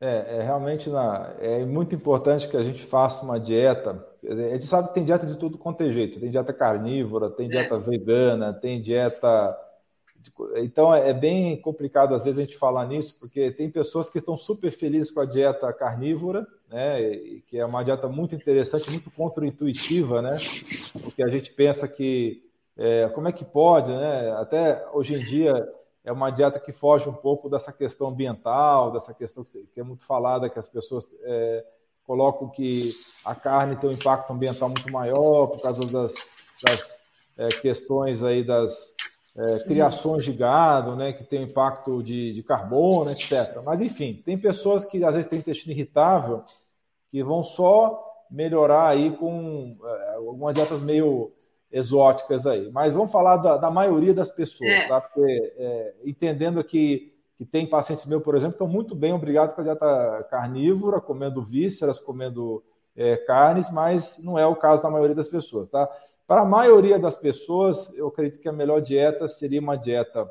[0.00, 4.06] É, é realmente na, é muito importante que a gente faça uma dieta.
[4.24, 6.20] A gente sabe que tem dieta de tudo quanto é jeito.
[6.20, 7.78] Tem dieta carnívora, tem dieta é.
[7.78, 9.58] vegana, tem dieta.
[10.58, 14.18] Então é, é bem complicado às vezes a gente falar nisso, porque tem pessoas que
[14.18, 17.00] estão super felizes com a dieta carnívora, né?
[17.48, 20.38] Que é uma dieta muito interessante, muito contra-intuitiva, né?
[21.02, 24.32] Porque a gente pensa que é, como é que pode, né?
[24.32, 25.68] Até hoje em dia
[26.04, 30.04] é uma dieta que foge um pouco dessa questão ambiental, dessa questão que é muito
[30.04, 31.64] falada, que as pessoas é,
[32.04, 32.92] colocam que
[33.24, 36.14] a carne tem um impacto ambiental muito maior por causa das,
[36.64, 37.02] das
[37.36, 38.94] é, questões aí das
[39.36, 43.60] é, criações de gado, né, que tem impacto de, de carbono, etc.
[43.64, 46.40] Mas, enfim, tem pessoas que às vezes têm intestino irritável
[47.10, 51.32] que vão só melhorar aí com é, algumas dietas meio
[51.72, 52.70] exóticas aí.
[52.70, 54.86] Mas vamos falar da, da maioria das pessoas, é.
[54.86, 55.00] tá?
[55.00, 59.62] Porque é, entendendo que, que tem pacientes meus, por exemplo, estão muito bem, obrigado com
[59.62, 62.62] a dieta carnívora, comendo vísceras, comendo
[62.94, 65.88] é, carnes, mas não é o caso da maioria das pessoas, tá?
[66.26, 70.30] Para a maioria das pessoas, eu acredito que a melhor dieta seria uma dieta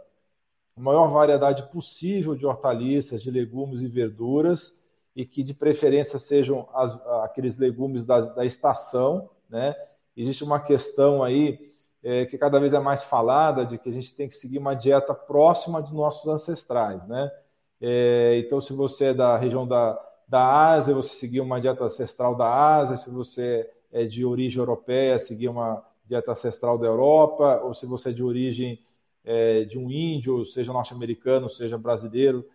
[0.75, 4.79] maior variedade possível de hortaliças, de legumes e verduras,
[5.15, 9.75] e que de preferência sejam as, aqueles legumes da, da estação, né?
[10.15, 11.71] Existe uma questão aí
[12.03, 14.73] é, que cada vez é mais falada de que a gente tem que seguir uma
[14.73, 17.31] dieta próxima dos nossos ancestrais, né?
[17.79, 22.35] É, então, se você é da região da, da Ásia, você seguir uma dieta ancestral
[22.35, 22.47] da
[22.77, 27.85] Ásia, se você é de origem europeia, seguir uma dieta ancestral da Europa, ou se
[27.85, 28.79] você é de origem
[29.23, 32.45] é, de um índio, seja norte-americano, seja brasileiro,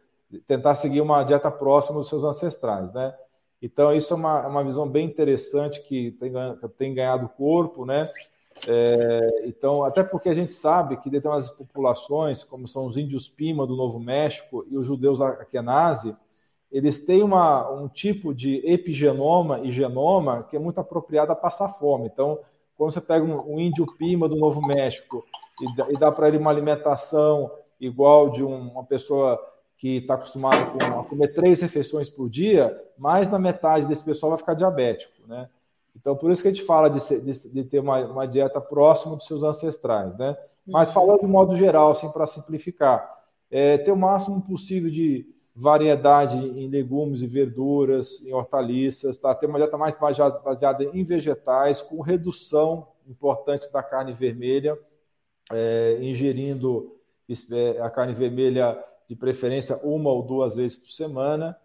[0.46, 3.14] tentar seguir uma dieta próxima dos seus ancestrais, né?
[3.60, 6.32] Então, isso é uma, é uma visão bem interessante que tem,
[6.76, 8.08] tem ganhado corpo, né?
[8.66, 13.66] É, então, até porque a gente sabe que determinadas populações, como são os índios Pima
[13.66, 16.14] do Novo México e os judeus Akenazi,
[16.70, 21.68] eles têm uma, um tipo de epigenoma e genoma que é muito apropriado a passar
[21.68, 22.06] fome.
[22.06, 22.38] Então,
[22.76, 25.24] quando você pega um, um índio Pima do Novo México
[25.60, 29.40] e dá, dá para ele uma alimentação igual de um, uma pessoa
[29.78, 34.30] que está acostumado com, a comer três refeições por dia, mais da metade desse pessoal
[34.30, 35.48] vai ficar diabético, né?
[35.94, 38.60] Então, por isso que a gente fala de, ser, de, de ter uma, uma, dieta
[38.60, 40.36] próxima dos seus ancestrais, né?
[40.66, 43.08] Mas falando de modo geral, assim, para simplificar,
[43.50, 49.34] é, ter o máximo possível de variedade em legumes e verduras, em hortaliças, tá?
[49.34, 54.78] Ter uma dieta mais baseada em vegetais, com redução importante da carne vermelha,
[55.50, 56.94] é, ingerindo
[57.52, 61.56] é, a carne vermelha de preferência uma ou duas vezes por semana,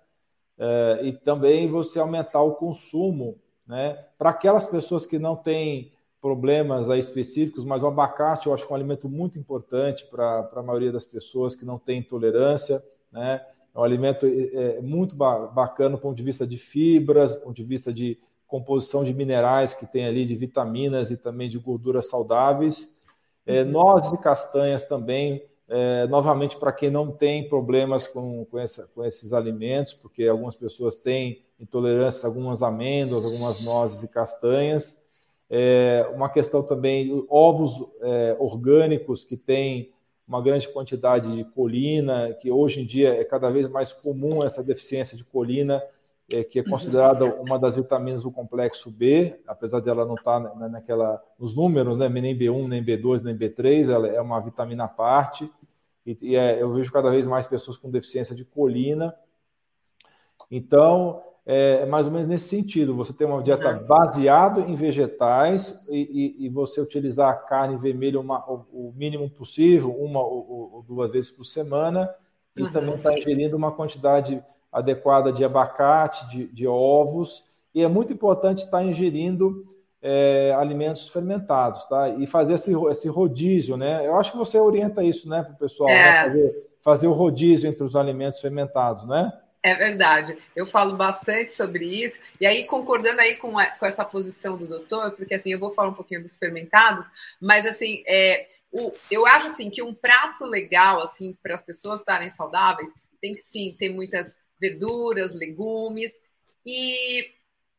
[0.58, 4.06] é, e também você aumentar o consumo, né?
[4.18, 8.72] Para aquelas pessoas que não têm problemas aí específicos, mas o abacate eu acho que
[8.72, 13.44] é um alimento muito importante para a maioria das pessoas que não tem intolerância, né?
[13.74, 17.56] É um alimento é, é muito bacana do ponto de vista de fibras, do ponto
[17.56, 22.10] de vista de composição de minerais que tem ali, de vitaminas e também de gorduras
[22.10, 23.00] saudáveis.
[23.46, 25.42] É, nozes e castanhas também
[25.74, 30.54] é, novamente, para quem não tem problemas com, com, essa, com, esses alimentos, porque algumas
[30.54, 35.02] pessoas têm intolerância a algumas amêndoas, algumas nozes e castanhas.
[35.50, 39.94] É, uma questão também, ovos é, orgânicos que têm
[40.28, 44.62] uma grande quantidade de colina, que hoje em dia é cada vez mais comum essa
[44.62, 45.82] deficiência de colina,
[46.34, 50.42] é, que é considerada uma das vitaminas do complexo B, apesar de ela não estar
[50.42, 54.84] tá naquela, nos números, né, nem B1, nem B2, nem B3, ela é uma vitamina
[54.84, 55.50] à parte
[56.06, 59.16] e, e é, eu vejo cada vez mais pessoas com deficiência de colina.
[60.50, 62.96] Então, é, é mais ou menos nesse sentido.
[62.96, 63.86] Você tem uma dieta uhum.
[63.86, 69.30] baseada em vegetais e, e, e, você utilizar a carne vermelha uma, o, o, mínimo
[69.30, 72.14] possível, uma ou, ou, duas vezes por semana,
[72.56, 72.72] e uhum.
[72.72, 77.46] também está ingerindo uma quantidade adequada de abacate, de, de ovos.
[77.74, 79.66] E é muito importante estar ingerindo
[80.02, 82.10] é, alimentos fermentados, tá?
[82.10, 84.06] E fazer esse, esse rodízio, né?
[84.06, 85.96] Eu acho que você orienta isso, né, para o pessoal, né?
[85.96, 86.12] é.
[86.12, 86.22] né?
[86.24, 89.32] fazer, fazer o rodízio entre os alimentos fermentados, né?
[89.64, 90.36] É verdade.
[90.56, 92.20] Eu falo bastante sobre isso.
[92.40, 95.72] E aí, concordando aí com, a, com essa posição do doutor, porque assim, eu vou
[95.72, 97.06] falar um pouquinho dos fermentados,
[97.40, 102.02] mas assim, é, o, eu acho assim que um prato legal, assim, para as pessoas
[102.02, 102.90] estarem saudáveis,
[103.22, 106.12] tem que sim ter muitas verduras, legumes
[106.66, 107.30] e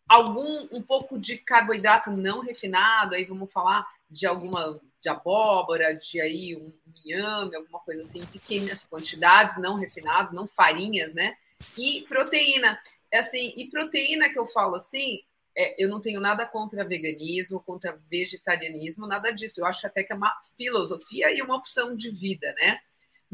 [0.09, 6.21] algum um pouco de carboidrato não refinado, aí vamos falar de alguma de abóbora, de
[6.21, 6.73] aí um
[7.05, 11.37] inhame, alguma coisa assim, pequenas quantidades, não refinados, não farinhas, né?
[11.77, 12.81] E proteína.
[13.11, 15.21] É assim, e proteína que eu falo assim,
[15.57, 19.61] é, eu não tenho nada contra veganismo, contra vegetarianismo, nada disso.
[19.61, 22.81] Eu acho até que é uma filosofia e uma opção de vida, né?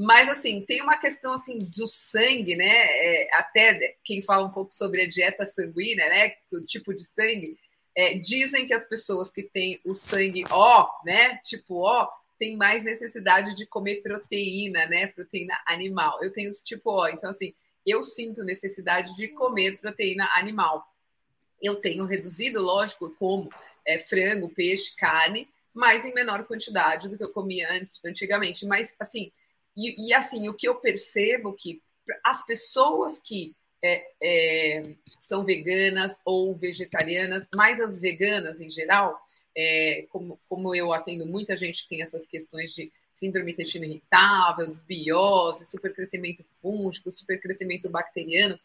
[0.00, 2.64] Mas, assim, tem uma questão, assim, do sangue, né?
[2.68, 6.36] É, até quem fala um pouco sobre a dieta sanguínea, né?
[6.52, 7.58] O tipo de sangue.
[7.96, 11.38] É, dizem que as pessoas que têm o sangue O, né?
[11.38, 12.08] Tipo O,
[12.38, 15.08] têm mais necessidade de comer proteína, né?
[15.08, 16.22] Proteína animal.
[16.22, 17.08] Eu tenho esse tipo O.
[17.08, 17.52] Então, assim,
[17.84, 20.86] eu sinto necessidade de comer proteína animal.
[21.60, 23.52] Eu tenho reduzido, lógico, como
[23.84, 27.68] é, frango, peixe, carne, mas em menor quantidade do que eu comia
[28.04, 28.64] antigamente.
[28.64, 29.32] Mas, assim,
[29.78, 31.80] e, e, assim, o que eu percebo que
[32.24, 34.82] as pessoas que é, é,
[35.20, 39.16] são veganas ou vegetarianas, mais as veganas em geral,
[39.56, 44.66] é, como, como eu atendo muita gente que tem essas questões de síndrome intestino irritável,
[44.66, 48.58] desbiose, supercrescimento fúngico, supercrescimento bacteriano,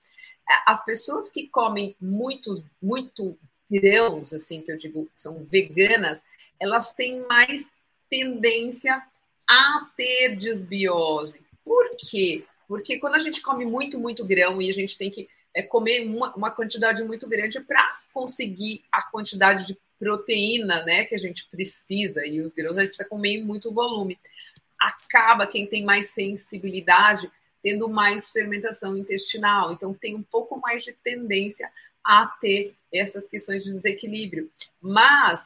[0.66, 3.38] as pessoas que comem muitos, muito
[3.70, 6.22] grãos, assim, que eu digo, são veganas,
[6.60, 7.70] elas têm mais
[8.10, 9.02] tendência
[9.48, 11.42] a ter desbiose.
[11.64, 12.44] Por quê?
[12.68, 16.06] Porque quando a gente come muito, muito grão e a gente tem que é, comer
[16.06, 21.48] uma, uma quantidade muito grande para conseguir a quantidade de proteína né, que a gente
[21.48, 24.20] precisa, e os grãos a gente precisa comer em muito volume.
[24.80, 30.92] Acaba quem tem mais sensibilidade tendo mais fermentação intestinal, então tem um pouco mais de
[30.92, 31.72] tendência
[32.04, 34.52] a ter essas questões de desequilíbrio.
[34.82, 35.42] Mas,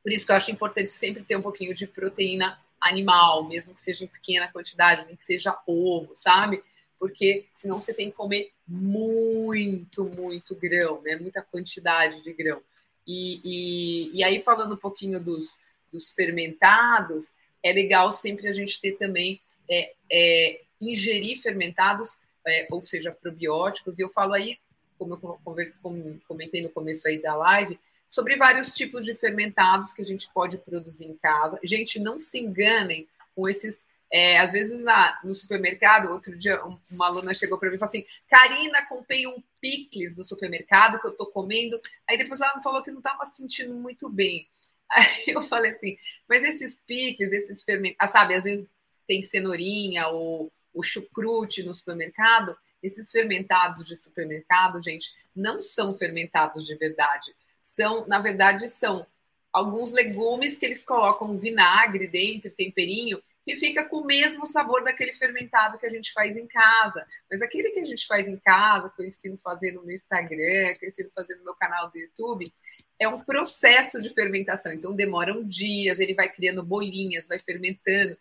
[0.00, 3.80] por isso que eu acho importante sempre ter um pouquinho de proteína animal, mesmo que
[3.80, 6.62] seja em pequena quantidade, nem que seja ovo, sabe?
[6.98, 11.16] Porque senão você tem que comer muito, muito grão, né?
[11.16, 12.60] Muita quantidade de grão.
[13.06, 15.58] E, e, e aí, falando um pouquinho dos,
[15.92, 22.80] dos fermentados, é legal sempre a gente ter também é, é, ingerir fermentados, é, ou
[22.80, 23.98] seja, probióticos.
[23.98, 24.58] E eu falo aí,
[24.98, 27.78] como eu converso, como comentei no começo aí da live,
[28.14, 31.58] sobre vários tipos de fermentados que a gente pode produzir em casa.
[31.64, 33.82] Gente, não se enganem com esses.
[34.08, 37.90] É, às vezes na, no supermercado, outro dia uma aluna chegou para mim e falou
[37.90, 41.80] assim: Karina, comprei um picles no supermercado que eu estou comendo.
[42.08, 44.46] Aí depois ela me falou que não estava se sentindo muito bem.
[44.88, 45.98] Aí eu falei assim:
[46.28, 48.64] mas esses picles, esses fermentados, ah, sabe, às vezes
[49.08, 52.56] tem cenourinha ou o chucrute no supermercado.
[52.80, 59.06] Esses fermentados de supermercado, gente, não são fermentados de verdade são, na verdade, são
[59.50, 65.12] alguns legumes que eles colocam vinagre dentro, temperinho, e fica com o mesmo sabor daquele
[65.14, 67.06] fermentado que a gente faz em casa.
[67.30, 69.94] Mas aquele que a gente faz em casa, que eu ensino a fazer no meu
[69.94, 72.52] Instagram, que eu ensino a fazer no meu canal do YouTube,
[72.98, 74.72] é um processo de fermentação.
[74.72, 78.16] Então demoram dias, ele vai criando bolinhas, vai fermentando.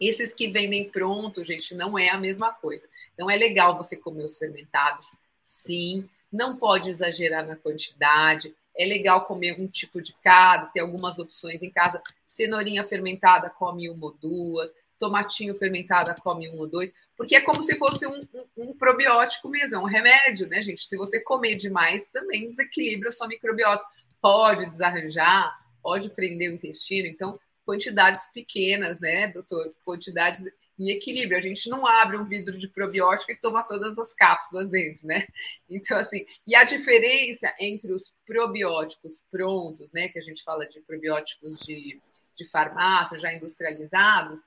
[0.00, 2.86] Esses que vendem pronto, gente, não é a mesma coisa.
[3.14, 5.06] Então é legal você comer os fermentados,
[5.44, 8.54] sim, não pode exagerar na quantidade.
[8.76, 12.02] É legal comer um tipo de cada, ter algumas opções em casa.
[12.26, 14.70] Cenourinha fermentada, come uma ou duas.
[14.98, 16.92] Tomatinho fermentada, come um ou dois.
[17.16, 20.86] Porque é como se fosse um, um, um probiótico mesmo, é um remédio, né, gente?
[20.86, 23.82] Se você comer demais, também desequilibra a sua microbiota.
[24.20, 27.08] Pode desarranjar, pode prender o intestino.
[27.08, 29.72] Então, quantidades pequenas, né, doutor?
[29.84, 30.44] Quantidades
[30.80, 31.36] em equilíbrio.
[31.36, 35.26] A gente não abre um vidro de probiótico e toma todas as cápsulas dentro, né?
[35.68, 40.80] Então, assim, e a diferença entre os probióticos prontos, né, que a gente fala de
[40.80, 42.00] probióticos de,
[42.34, 44.40] de farmácia já industrializados,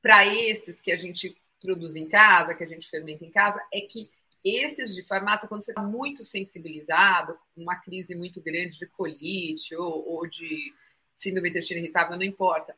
[0.00, 3.80] para esses que a gente produz em casa, que a gente fermenta em casa, é
[3.80, 4.08] que
[4.44, 10.08] esses de farmácia, quando você está muito sensibilizado, uma crise muito grande de colite ou,
[10.08, 10.72] ou de
[11.16, 12.76] síndrome intestino irritável, não importa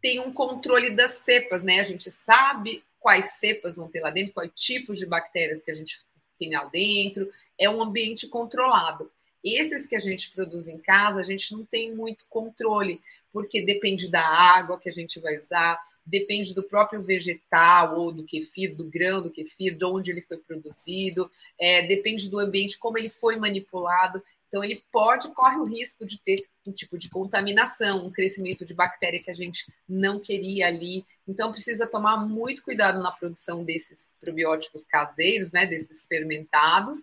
[0.00, 1.80] tem um controle das cepas, né?
[1.80, 5.74] A gente sabe quais cepas vão ter lá dentro, quais tipos de bactérias que a
[5.74, 6.00] gente
[6.38, 7.30] tem lá dentro.
[7.58, 9.10] É um ambiente controlado.
[9.42, 13.00] Esses que a gente produz em casa, a gente não tem muito controle,
[13.32, 18.24] porque depende da água que a gente vai usar, depende do próprio vegetal ou do
[18.24, 22.98] kefir, do grão do kefir, de onde ele foi produzido, é, depende do ambiente, como
[22.98, 24.22] ele foi manipulado.
[24.50, 28.74] Então, ele pode, corre o risco de ter um tipo de contaminação, um crescimento de
[28.74, 31.06] bactéria que a gente não queria ali.
[31.26, 36.98] Então, precisa tomar muito cuidado na produção desses probióticos caseiros, né, desses fermentados,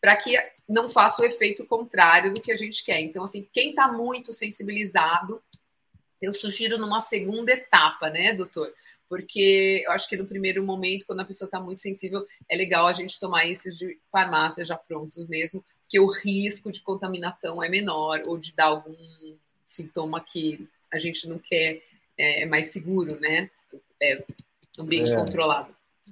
[0.00, 0.36] para que
[0.68, 3.00] não faça o efeito contrário do que a gente quer.
[3.00, 5.42] Então, assim, quem está muito sensibilizado,
[6.20, 8.72] eu sugiro numa segunda etapa, né, doutor?
[9.08, 12.86] Porque eu acho que no primeiro momento, quando a pessoa está muito sensível, é legal
[12.86, 17.68] a gente tomar esses de farmácia já prontos mesmo, que o risco de contaminação é
[17.68, 18.96] menor ou de dar algum
[19.66, 21.82] sintoma que a gente não quer,
[22.16, 23.50] é, é mais seguro, né?
[24.00, 24.24] É,
[24.78, 25.68] ambiente é, controlado.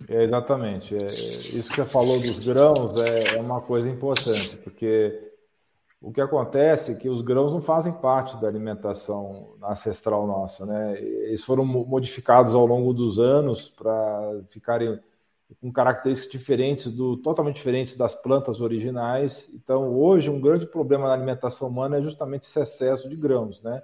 [0.06, 0.94] É, exatamente.
[0.94, 5.18] É, isso que você falou dos grãos é, é uma coisa importante, porque
[5.98, 11.00] o que acontece é que os grãos não fazem parte da alimentação ancestral nossa, né?
[11.00, 15.00] Eles foram modificados ao longo dos anos para ficarem
[15.60, 19.50] com características diferentes, do, totalmente diferentes das plantas originais.
[19.54, 23.82] Então, hoje, um grande problema na alimentação humana é justamente esse excesso de grãos, né?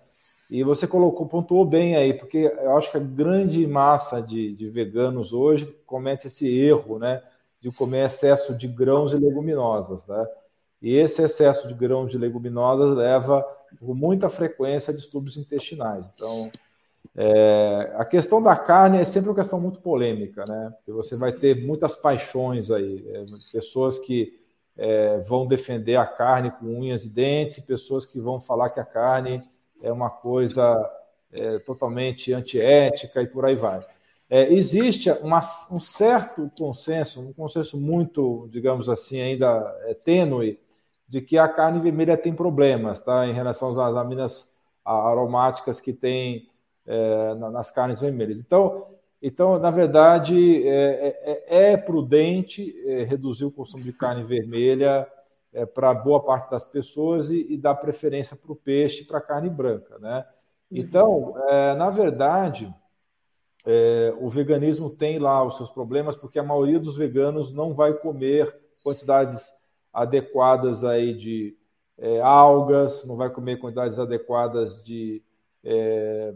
[0.49, 4.69] E você colocou, pontuou bem aí, porque eu acho que a grande massa de, de
[4.69, 7.23] veganos hoje comete esse erro, né?
[7.61, 10.25] De comer excesso de grãos e leguminosas, né?
[10.81, 13.45] E esse excesso de grãos e leguminosas leva
[13.81, 16.09] com muita frequência a distúrbios intestinais.
[16.15, 16.51] Então,
[17.15, 20.73] é, a questão da carne é sempre uma questão muito polêmica, né?
[20.77, 24.39] Porque você vai ter muitas paixões aí, é, pessoas que
[24.77, 28.85] é, vão defender a carne com unhas e dentes, pessoas que vão falar que a
[28.85, 29.43] carne
[29.83, 30.79] é uma coisa
[31.33, 33.85] é, totalmente antiética e por aí vai.
[34.29, 35.41] É, existe uma,
[35.71, 39.47] um certo consenso, um consenso muito, digamos assim, ainda
[39.85, 40.59] é, tênue,
[41.09, 43.27] de que a carne vermelha tem problemas, tá?
[43.27, 44.53] Em relação às aminas
[44.85, 46.49] aromáticas que tem
[46.87, 48.39] é, nas carnes vermelhas.
[48.39, 48.87] Então,
[49.21, 55.07] então na verdade, é, é, é prudente é, reduzir o consumo de carne vermelha
[55.53, 59.19] é, para boa parte das pessoas e, e dar preferência para o peixe e para
[59.19, 60.25] a carne branca, né?
[60.71, 62.73] Então, é, na verdade,
[64.21, 68.53] o veganismo tem lá os seus problemas, porque a maioria dos veganos não vai comer
[68.83, 69.53] quantidades
[69.93, 71.57] adequadas aí de
[72.23, 75.21] algas, não vai comer quantidades adequadas de
[75.67, 76.33] é,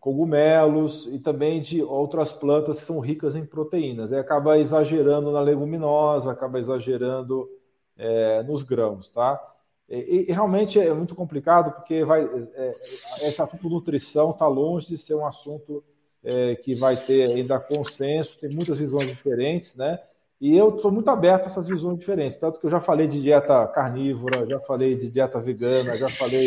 [0.00, 4.12] cogumelos e também de outras plantas que são ricas em proteínas.
[4.12, 7.48] Aí acaba exagerando na leguminosa, acaba exagerando
[7.96, 9.40] é, nos grãos, tá?
[9.88, 12.74] E, e, realmente é muito complicado porque vai, é,
[13.20, 15.84] assunto nutrição está longe de ser um assunto
[16.22, 20.00] é, que vai ter ainda consenso, tem muitas visões diferentes, né?
[20.40, 23.20] E eu sou muito aberto a essas visões diferentes, tanto que eu já falei de
[23.20, 26.46] dieta carnívora, já falei de dieta vegana, já falei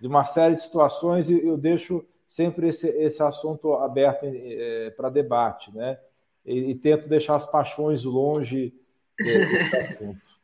[0.00, 2.04] de uma série de situações e eu deixo
[2.34, 6.00] sempre esse, esse assunto aberto é, para debate, né?
[6.44, 8.74] E, e, tento deixar as paixões longe
[9.16, 10.40] desse assunto.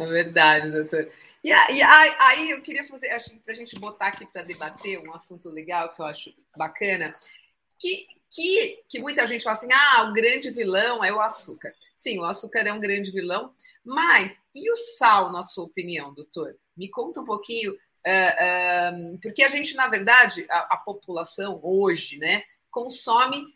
[0.00, 1.08] É verdade, doutor.
[1.44, 3.08] E, e aí eu queria fazer,
[3.44, 7.14] para a gente botar aqui para debater um assunto legal que eu acho bacana,
[7.78, 11.72] que, que, que muita gente fala assim: ah, o grande vilão é o açúcar.
[11.94, 13.54] Sim, o açúcar é um grande vilão,
[13.84, 16.56] mas e o sal, na sua opinião, doutor?
[16.76, 18.92] Me conta um pouquinho é, é,
[19.22, 23.46] porque a gente, na verdade, a, a, população hoje, né, consome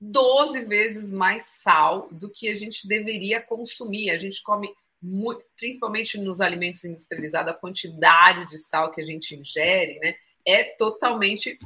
[0.00, 4.10] 12 vezes mais sal do que a gente deveria consumir.
[4.10, 9.36] A gente come, muito, principalmente nos alimentos industrializados, a quantidade de sal que a gente
[9.36, 11.56] ingere, né, é totalmente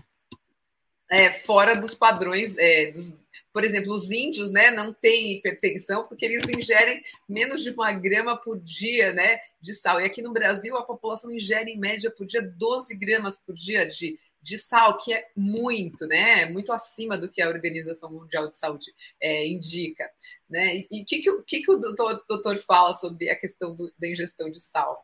[1.10, 3.14] é, fora dos padrões é, dos,
[3.56, 8.36] por exemplo, os índios né, não têm hipertensão porque eles ingerem menos de uma grama
[8.36, 9.98] por dia né, de sal.
[9.98, 13.86] E aqui no Brasil, a população ingere, em média, por dia 12 gramas por dia
[13.86, 16.44] de, de sal, que é muito, né?
[16.44, 20.10] Muito acima do que a Organização Mundial de Saúde é, indica.
[20.50, 20.84] Né?
[20.90, 24.06] E o que, que, que, que o doutor, doutor fala sobre a questão do, da
[24.06, 25.02] ingestão de sal?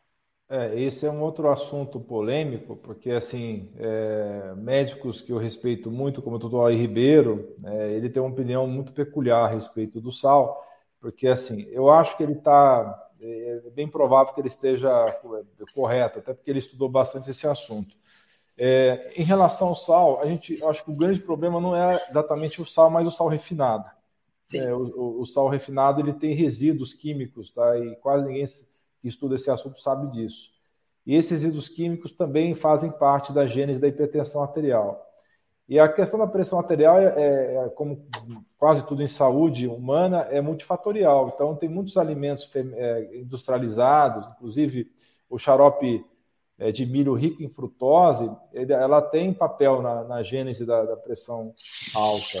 [0.53, 6.21] É, esse é um outro assunto polêmico, porque assim é, médicos que eu respeito muito,
[6.21, 10.11] como o doutor Ari Ribeiro, é, ele tem uma opinião muito peculiar a respeito do
[10.11, 10.63] sal,
[11.01, 14.91] porque assim eu acho que ele está é, é bem provável que ele esteja
[15.73, 17.95] correto, até porque ele estudou bastante esse assunto.
[18.55, 22.61] É, em relação ao sal, a gente acho que o grande problema não é exatamente
[22.61, 23.89] o sal, mas o sal refinado.
[24.53, 27.75] É, o, o, o, sal refinado ele tem resíduos químicos, tá?
[27.79, 28.45] E quase ninguém
[29.03, 30.49] que estuda esse assunto sabe disso.
[31.05, 35.05] E esses resíduos químicos também fazem parte da gênese da hipertensão arterial.
[35.67, 38.07] E a questão da pressão arterial, é, é, é como
[38.57, 41.33] quase tudo em saúde humana, é multifatorial.
[41.35, 44.89] Então, tem muitos alimentos é, industrializados, inclusive
[45.29, 46.05] o xarope
[46.57, 51.53] é, de milho rico em frutose, ela tem papel na, na gênese da, da, pressão
[51.93, 52.39] alta.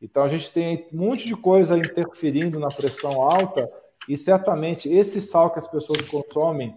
[0.00, 3.70] Então a gente tem um monte de coisa interferindo na pressão alta
[4.08, 6.76] e certamente esse sal que as pessoas consomem,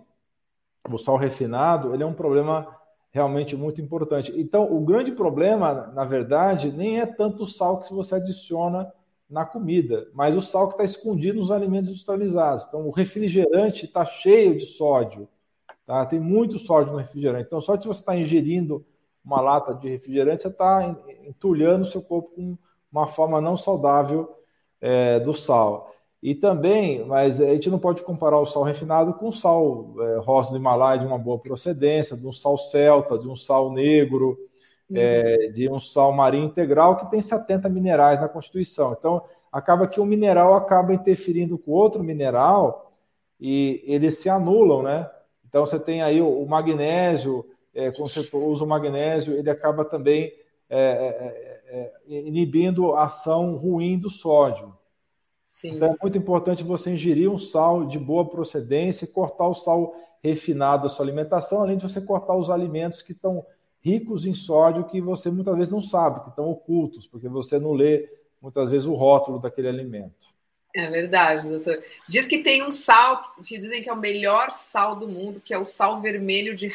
[0.90, 2.68] o sal refinado, ele é um problema
[3.12, 4.34] realmente muito importante.
[4.36, 8.92] Então o grande problema, na verdade, nem é tanto o sal que você adiciona
[9.30, 12.66] na comida, mas o sal que está escondido nos alimentos industrializados.
[12.68, 15.28] Então o refrigerante está cheio de sódio
[15.86, 16.06] Tá?
[16.06, 17.46] Tem muito sódio no refrigerante.
[17.46, 18.84] Então, só se você está ingerindo
[19.24, 22.58] uma lata de refrigerante, você está entulhando o seu corpo com
[22.92, 24.36] uma forma não saudável
[24.82, 25.95] é, do sal.
[26.26, 30.18] E também, mas a gente não pode comparar o sal refinado com o sal é,
[30.18, 34.36] rosa do Himalaia de uma boa procedência, de um sal celta, de um sal negro,
[34.90, 34.98] uhum.
[34.98, 38.96] é, de um sal marinho integral que tem 70 minerais na constituição.
[38.98, 39.22] Então,
[39.52, 42.92] acaba que um mineral acaba interferindo com outro mineral
[43.40, 45.08] e eles se anulam, né?
[45.48, 49.86] Então, você tem aí o, o magnésio, é, quando você usa o magnésio, ele acaba
[49.86, 50.34] também
[50.72, 54.74] é, é, é, é inibindo a ação ruim do sódio.
[55.56, 55.78] Sim.
[55.78, 59.96] Então, é muito importante você ingerir um sal de boa procedência e cortar o sal
[60.22, 63.46] refinado da sua alimentação, além de você cortar os alimentos que estão
[63.80, 67.72] ricos em sódio que você muitas vezes não sabe, que estão ocultos, porque você não
[67.72, 68.10] lê
[68.42, 70.34] muitas vezes o rótulo daquele alimento.
[70.76, 71.82] É verdade, doutor.
[72.10, 75.54] Diz que tem um sal, que dizem que é o melhor sal do mundo, que
[75.54, 76.70] é o sal vermelho de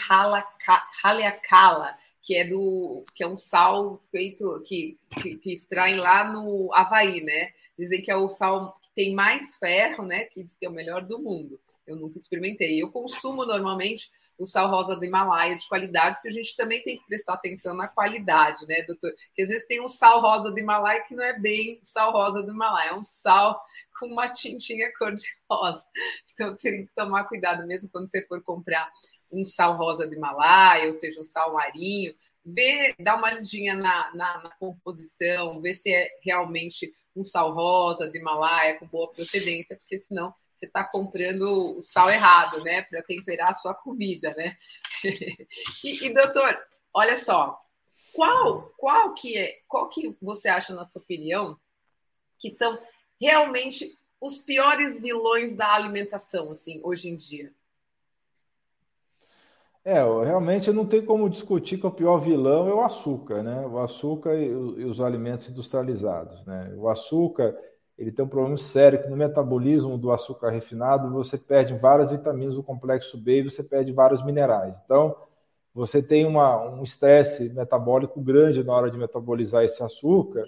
[1.03, 6.72] Haleakala, que é do que é um sal feito que, que, que extraem lá no
[6.72, 7.51] Havaí, né?
[7.81, 10.24] Dizem que é o sal que tem mais ferro, né?
[10.24, 11.59] Que diz que é o melhor do mundo.
[11.87, 12.81] Eu nunca experimentei.
[12.81, 16.99] Eu consumo normalmente o sal rosa do Himalaia de qualidade, porque a gente também tem
[16.99, 19.11] que prestar atenção na qualidade, né, doutor?
[19.12, 22.43] Porque às vezes tem um sal rosa do Himalaia que não é bem sal rosa
[22.43, 23.59] do Himalaia, é um sal
[23.99, 25.87] com uma tintinha cor-de-rosa.
[26.35, 28.91] Então você tem que tomar cuidado mesmo quando você for comprar
[29.33, 32.14] um sal rosa do Himalaia, ou seja, um sal marinho,
[32.45, 38.09] ver, dá uma olhadinha na, na, na, composição, ver se é realmente um sal rosa
[38.09, 42.83] do Himalaia com boa procedência, porque senão você está comprando o sal errado, né?
[42.83, 44.57] Para temperar a sua comida, né?
[45.83, 46.59] e, e, doutor,
[46.93, 47.59] olha só,
[48.13, 51.59] qual, qual que é, qual que você acha, na sua opinião,
[52.39, 52.79] que são
[53.19, 57.53] realmente os piores vilões da alimentação, assim, hoje em dia?
[59.83, 63.66] É, realmente não tem como discutir que o pior vilão é o açúcar, né?
[63.66, 66.74] O açúcar e, os alimentos industrializados, né?
[66.76, 67.57] O açúcar
[68.01, 72.55] ele tem um problema sério que no metabolismo do açúcar refinado você perde várias vitaminas
[72.55, 74.81] do complexo B e você perde vários minerais.
[74.83, 75.14] Então,
[75.74, 80.45] você tem uma, um estresse metabólico grande na hora de metabolizar esse açúcar,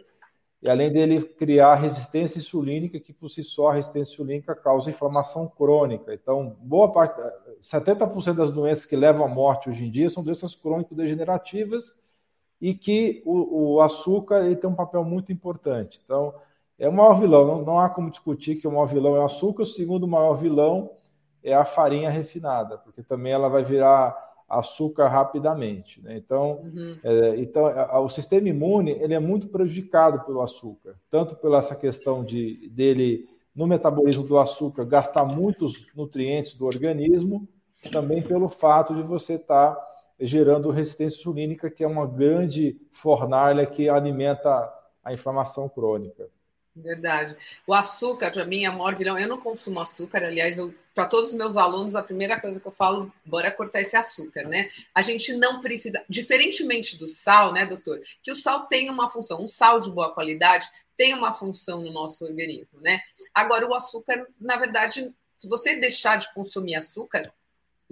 [0.62, 5.48] e além dele criar resistência insulínica, que por si só a resistência insulínica causa inflamação
[5.48, 6.14] crônica.
[6.14, 7.20] Então, boa parte,
[7.60, 11.98] 70% das doenças que levam à morte hoje em dia são doenças crônico-degenerativas
[12.60, 16.00] e que o, o açúcar ele tem um papel muito importante.
[16.04, 16.32] Então,
[16.78, 17.44] é o maior vilão.
[17.44, 19.64] Não, não há como discutir que o maior vilão é o açúcar.
[19.64, 20.92] O segundo maior vilão
[21.42, 24.16] é a farinha refinada, porque também ela vai virar
[24.58, 26.02] açúcar rapidamente.
[26.02, 26.16] Né?
[26.16, 26.98] Então, uhum.
[27.02, 27.64] é, então
[28.04, 33.28] o sistema imune ele é muito prejudicado pelo açúcar, tanto pela essa questão de dele
[33.54, 37.46] no metabolismo do açúcar gastar muitos nutrientes do organismo,
[37.90, 39.88] também pelo fato de você estar tá
[40.20, 44.72] gerando resistência insulínica, que é uma grande fornalha que alimenta
[45.02, 46.28] a inflamação crônica.
[46.74, 47.36] Verdade.
[47.66, 49.18] O açúcar, para mim, é o maior vilão.
[49.18, 50.56] Eu não consumo açúcar, aliás,
[50.94, 54.48] para todos os meus alunos, a primeira coisa que eu falo, bora cortar esse açúcar,
[54.48, 54.70] né?
[54.94, 58.00] A gente não precisa, diferentemente do sal, né, doutor?
[58.22, 60.66] Que o sal tem uma função, um sal de boa qualidade
[60.96, 63.00] tem uma função no nosso organismo, né?
[63.34, 67.32] Agora, o açúcar, na verdade, se você deixar de consumir açúcar,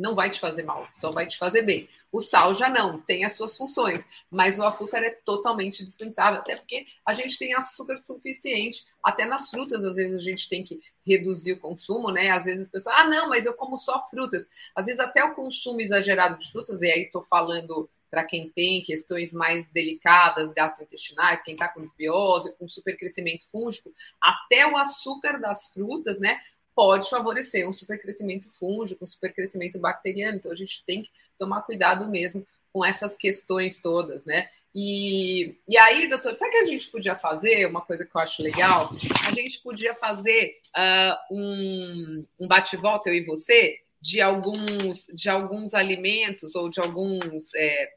[0.01, 1.89] não vai te fazer mal, só vai te fazer bem.
[2.11, 6.57] O sal já não, tem as suas funções, mas o açúcar é totalmente dispensável, até
[6.57, 10.81] porque a gente tem açúcar suficiente, até nas frutas, às vezes a gente tem que
[11.07, 12.31] reduzir o consumo, né?
[12.31, 14.47] Às vezes as pessoas, ah, não, mas eu como só frutas.
[14.75, 18.83] Às vezes até o consumo exagerado de frutas, e aí estou falando para quem tem
[18.83, 25.69] questões mais delicadas, gastrointestinais, quem está com desbiose, com supercrescimento fúngico, até o açúcar das
[25.69, 26.41] frutas, né?
[26.81, 30.39] Pode favorecer um supercrescimento fúngico, um supercrescimento bacteriano.
[30.39, 34.49] Então, a gente tem que tomar cuidado mesmo com essas questões todas, né?
[34.75, 37.67] E, e aí, doutor, sabe o que a gente podia fazer?
[37.67, 38.91] Uma coisa que eu acho legal?
[39.29, 45.75] A gente podia fazer uh, um, um bate-volta, eu e você, de alguns, de alguns
[45.75, 47.91] alimentos ou de alguns é,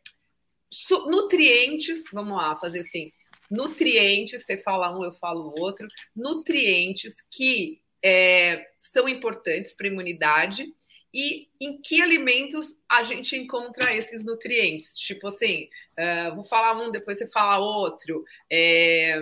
[1.07, 3.13] nutrientes, vamos lá, fazer assim,
[3.49, 10.73] nutrientes, você fala um, eu falo outro, nutrientes que é, são importantes para a imunidade
[11.13, 14.97] e em que alimentos a gente encontra esses nutrientes.
[14.97, 18.25] Tipo assim, uh, vou falar um, depois você fala outro.
[18.51, 19.21] É,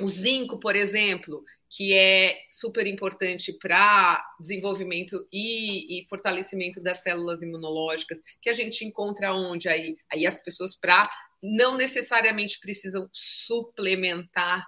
[0.00, 7.42] o zinco, por exemplo, que é super importante para desenvolvimento e, e, fortalecimento das células
[7.42, 11.08] imunológicas, que a gente encontra onde aí, aí as pessoas para
[11.42, 14.64] não necessariamente precisam suplementar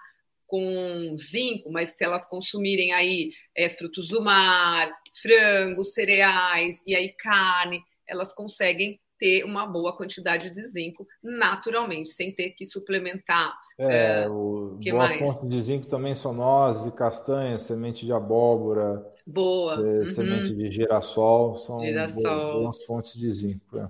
[0.47, 4.91] com zinco, mas se elas consumirem aí é, frutos do mar,
[5.21, 12.35] frangos, cereais e aí carne, elas conseguem ter uma boa quantidade de zinco naturalmente, sem
[12.35, 13.55] ter que suplementar.
[13.79, 15.21] É, é o, que boas mais?
[15.21, 19.77] fontes de zinco também são nozes e castanhas, semente de abóbora, boa.
[19.77, 20.07] Se, uhum.
[20.07, 22.23] semente de girassol, são girassol.
[22.23, 23.79] Boas, boas fontes de zinco.
[23.79, 23.89] É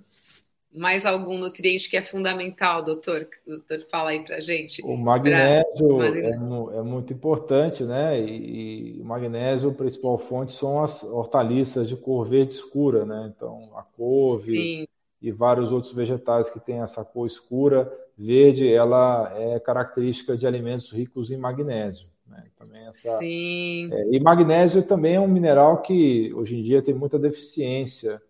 [0.75, 3.29] mais algum nutriente que é fundamental, doutor?
[3.47, 4.83] O doutor fala aí para gente.
[4.83, 6.09] O magnésio pra...
[6.19, 8.21] é, é, muito importante, né?
[8.21, 13.33] E, e, o magnésio, a principal fonte são as hortaliças de cor verde escura, né?
[13.35, 14.87] Então, a couve Sim.
[15.23, 20.91] e vários outros vegetais que têm essa cor escura, verde, ela é característica de alimentos
[20.91, 22.09] ricos em magnésio.
[22.27, 22.45] Né?
[22.59, 23.91] Também essa, Sim.
[23.93, 28.21] É, e magnésio também é um mineral que hoje em dia tem muita deficiência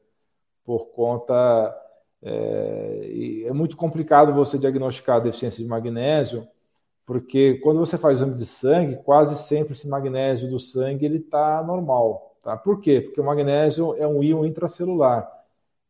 [0.65, 1.73] por conta
[2.25, 6.49] é, é muito complicado você diagnosticar a deficiência de magnésio,
[7.05, 11.19] porque quando você faz o exame de sangue, quase sempre esse magnésio do sangue ele
[11.19, 12.35] está normal.
[12.43, 12.57] Tá?
[12.57, 13.03] Por quê?
[13.03, 15.31] Porque o magnésio é um íon intracelular.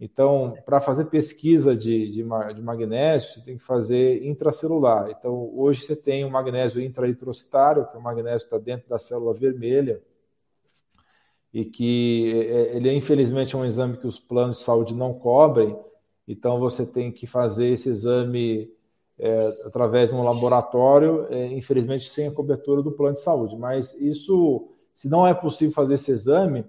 [0.00, 5.08] Então, para fazer pesquisa de, de, de, magnésio, você tem que fazer intracelular.
[5.10, 8.98] Então, hoje você tem o magnésio intraeritrocitário, que é o magnésio que está dentro da
[8.98, 10.02] célula vermelha,
[11.52, 15.14] e que é, é, ele é, infelizmente, um exame que os planos de saúde não
[15.14, 15.78] cobrem,
[16.26, 18.70] então você tem que fazer esse exame
[19.18, 23.56] é, através de um laboratório, é, infelizmente sem a cobertura do plano de saúde.
[23.56, 26.64] Mas isso, se não é possível fazer esse exame,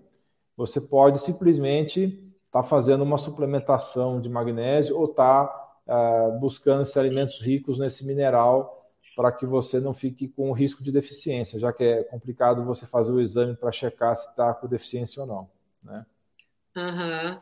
[0.56, 2.03] você pode simplesmente
[2.45, 7.80] estar tá fazendo uma suplementação de magnésio ou estar tá, é, buscando esses alimentos ricos
[7.80, 8.76] nesse mineral
[9.16, 13.14] para que você não fique com risco de deficiência, já que é complicado você fazer
[13.14, 15.49] o exame para checar se está com deficiência ou não.
[15.82, 16.06] Né?
[16.76, 17.39] Uhum.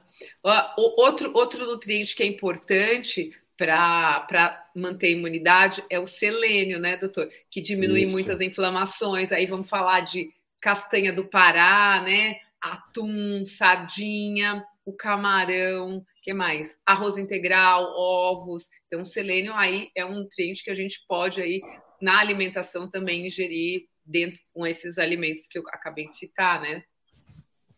[0.97, 7.29] Outro, outro nutriente que é importante para manter a imunidade é o selênio, né, doutor?
[7.49, 8.11] Que diminui Isso.
[8.11, 9.31] muitas inflamações.
[9.31, 12.37] Aí vamos falar de castanha do Pará, né?
[12.61, 16.77] Atum, sardinha, o camarão, que mais?
[16.85, 18.69] Arroz integral, ovos.
[18.87, 21.61] Então, o selênio aí é um nutriente que a gente pode aí
[22.01, 26.83] na alimentação também ingerir dentro com esses alimentos que eu acabei de citar, né?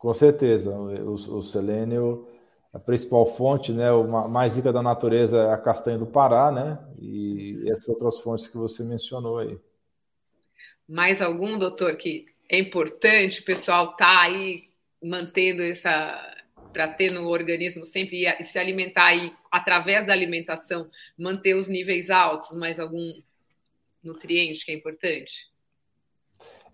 [0.06, 2.28] Com certeza, o, o selênio,
[2.72, 6.78] a principal fonte, né, o mais rica da natureza é a castanha do Pará, né,
[7.02, 9.58] e essas outras fontes que você mencionou aí.
[10.88, 14.70] Mais algum, doutor, que é importante o pessoal tá aí
[15.04, 16.22] mantendo essa
[16.72, 20.88] para ter no organismo sempre e se alimentar aí através da alimentação
[21.18, 23.12] manter os níveis altos, mais algum
[24.04, 25.50] nutriente que é importante?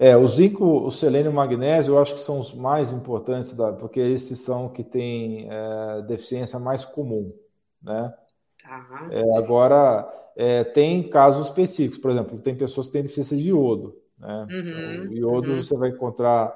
[0.01, 3.53] É, o zinco, o selênio e o magnésio, eu acho que são os mais importantes,
[3.53, 7.31] da, porque esses são que têm é, deficiência mais comum,
[7.79, 8.11] né?
[8.63, 9.09] Tá.
[9.11, 13.95] É, agora, é, tem casos específicos, por exemplo, tem pessoas que têm deficiência de iodo,
[14.17, 14.47] né?
[14.49, 15.61] Uhum, então, o iodo uhum.
[15.61, 16.51] você vai encontrar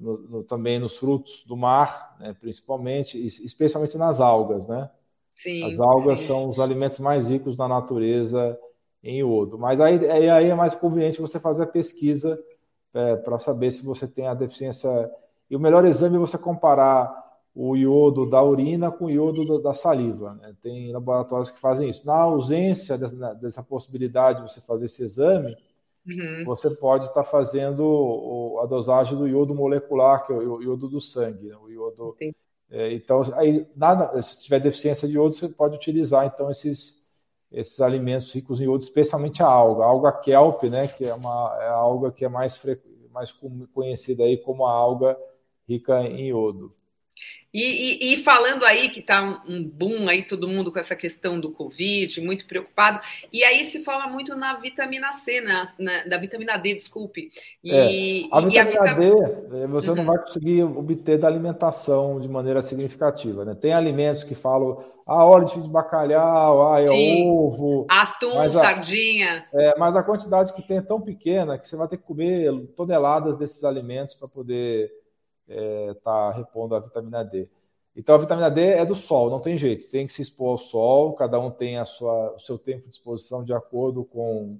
[0.00, 4.88] no, no, também nos frutos do mar, né, principalmente, especialmente nas algas, né?
[5.34, 6.26] Sim, As algas sim.
[6.28, 8.56] são os alimentos mais ricos da natureza
[9.02, 9.58] em iodo.
[9.58, 12.40] Mas aí, aí é mais conveniente você fazer a pesquisa
[12.94, 15.10] é, para saber se você tem a deficiência.
[15.50, 17.22] E o melhor exame é você comparar
[17.54, 20.34] o iodo da urina com o iodo da saliva.
[20.34, 20.54] Né?
[20.62, 22.06] Tem laboratórios que fazem isso.
[22.06, 25.56] Na ausência dessa, dessa possibilidade de você fazer esse exame,
[26.06, 26.44] uhum.
[26.46, 31.48] você pode estar fazendo a dosagem do iodo molecular, que é o iodo do sangue.
[31.48, 31.56] Né?
[31.56, 32.16] O iodo,
[32.70, 37.03] é, então, aí, nada, se tiver deficiência de iodo, você pode utilizar então esses
[37.54, 41.56] esses alimentos ricos em iodo, especialmente a alga, a alga kelp, né, que é uma
[41.60, 42.60] é a alga que é mais,
[43.12, 43.32] mais
[43.72, 45.16] conhecida aí como a alga
[45.68, 46.70] rica em iodo.
[47.54, 47.60] E,
[48.10, 51.52] e, e, falando aí que está um, boom aí, todo mundo com essa questão do
[51.52, 52.98] Covid, muito preocupado,
[53.32, 57.28] e aí se fala muito na vitamina C, na, na da vitamina D, desculpe.
[57.62, 59.96] E, é, a vitamina a D eh, você uhum.
[59.96, 63.44] não vai conseguir obter da alimentação de maneira significativa.
[63.44, 63.54] Né?
[63.54, 67.30] Tem alimentos que falam, ah, óleo de bacalhau, ah, é Sim.
[67.30, 67.86] ovo.
[67.88, 69.46] Atum, a, sardinha.
[69.54, 72.52] É, mas a quantidade que tem é tão pequena que você vai ter que comer
[72.76, 74.90] toneladas desses alimentos para poder
[75.48, 77.48] está é, tá repondo a vitamina D.
[77.96, 80.58] Então a vitamina D é do sol, não tem jeito, tem que se expor ao
[80.58, 84.58] sol, cada um tem a sua, o seu tempo de exposição de acordo com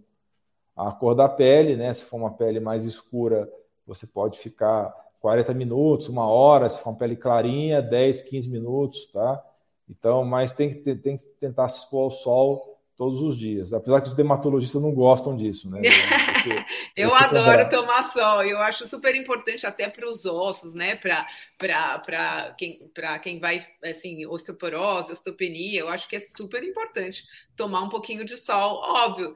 [0.77, 1.93] a cor da pele, né?
[1.93, 3.51] Se for uma pele mais escura,
[3.87, 9.07] você pode ficar 40 minutos, uma hora, se for uma pele clarinha, 10, 15 minutos,
[9.07, 9.43] tá?
[9.89, 14.01] Então, mas tem que, tem que tentar se expor ao sol todos os dias, apesar
[14.01, 15.81] que os dermatologistas não gostam disso, né?
[16.35, 16.65] Porque,
[16.97, 20.95] eu adoro tomar sol, eu acho super importante até para os ossos, né?
[20.97, 22.91] Para quem,
[23.23, 27.25] quem vai, assim, osteoporose, osteopenia, eu acho que é super importante
[27.57, 29.35] tomar um pouquinho de sol, óbvio,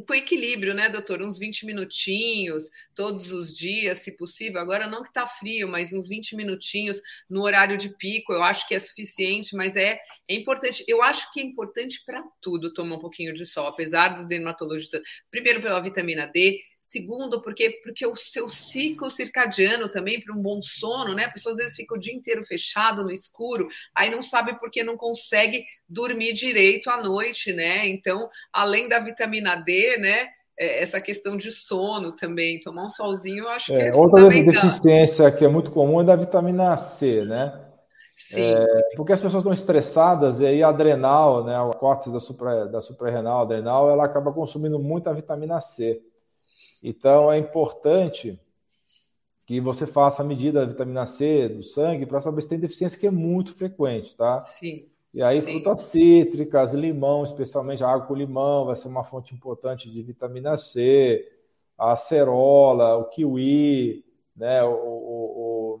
[0.00, 1.20] com equilíbrio, né, doutor?
[1.20, 4.60] Uns 20 minutinhos todos os dias, se possível.
[4.60, 8.66] Agora não que está frio, mas uns 20 minutinhos no horário de pico, eu acho
[8.66, 10.82] que é suficiente, mas é, é importante.
[10.88, 15.02] Eu acho que é importante para tudo tomar um pouquinho de sol, apesar dos dermatologistas,
[15.30, 20.60] primeiro pela vitamina D, Segundo, porque, porque o seu ciclo circadiano também, para um bom
[20.60, 21.26] sono, né?
[21.26, 24.82] A pessoa às vezes fica o dia inteiro fechado no escuro, aí não sabe porque
[24.82, 27.86] não consegue dormir direito à noite, né?
[27.86, 30.28] Então, além da vitamina D, né?
[30.58, 34.28] É, essa questão de sono também, tomar um solzinho, eu acho é, que é Outra
[34.28, 37.64] deficiência que é muito comum é da vitamina C, né?
[38.18, 38.42] Sim.
[38.42, 38.66] É,
[38.96, 42.80] porque as pessoas estão estressadas e aí a adrenal, né, a córtex da, supra, da
[42.80, 46.02] suprarrenal, adrenal, ela acaba consumindo muita vitamina C.
[46.82, 48.38] Então, é importante
[49.46, 52.98] que você faça a medida da vitamina C do sangue para saber se tem deficiência,
[52.98, 54.42] que é muito frequente, tá?
[54.44, 54.86] Sim.
[55.14, 55.62] E aí, Sim.
[55.62, 60.56] frutas cítricas, limão, especialmente a água com limão, vai ser uma fonte importante de vitamina
[60.56, 61.28] C,
[61.76, 64.04] a acerola, o kiwi,
[64.34, 65.80] né, o, o,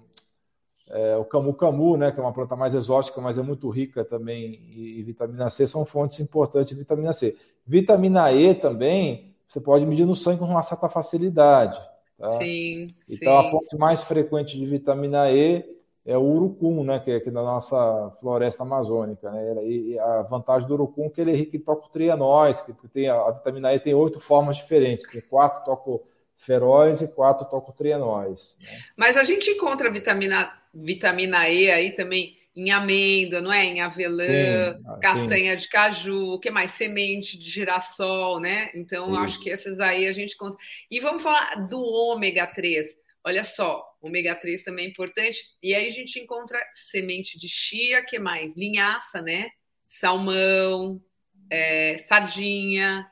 [0.90, 4.04] é, o camu camu, né, que é uma planta mais exótica, mas é muito rica
[4.04, 7.36] também em vitamina C, são fontes importantes de vitamina C.
[7.66, 11.78] Vitamina E também você pode medir no sangue com uma certa facilidade.
[12.18, 12.38] Tá?
[12.38, 12.94] Sim.
[13.06, 13.48] Então, sim.
[13.48, 15.62] a fonte mais frequente de vitamina E
[16.06, 19.30] é o urucum, né, que é aqui na nossa floresta amazônica.
[19.30, 19.62] Né?
[19.66, 23.30] E a vantagem do urucum é que ele é rico em tocotrienóis, que tem, a
[23.30, 28.56] vitamina E tem oito formas diferentes, tem quatro tocoferóis e quatro tocotrienóis.
[28.58, 28.70] Né?
[28.96, 33.64] Mas a gente encontra vitamina, vitamina E aí também em amêndoa, não é?
[33.64, 35.62] Em avelã, sim, ah, castanha sim.
[35.62, 36.72] de caju, o que mais?
[36.72, 38.70] Semente de girassol, né?
[38.74, 40.56] Então, acho que essas aí a gente conta.
[40.90, 42.94] E vamos falar do ômega 3.
[43.24, 45.38] Olha só, ômega 3 também é importante.
[45.62, 48.54] E aí a gente encontra semente de chia, que mais?
[48.56, 49.50] Linhaça, né?
[49.88, 51.00] Salmão,
[51.48, 53.06] é, sardinha,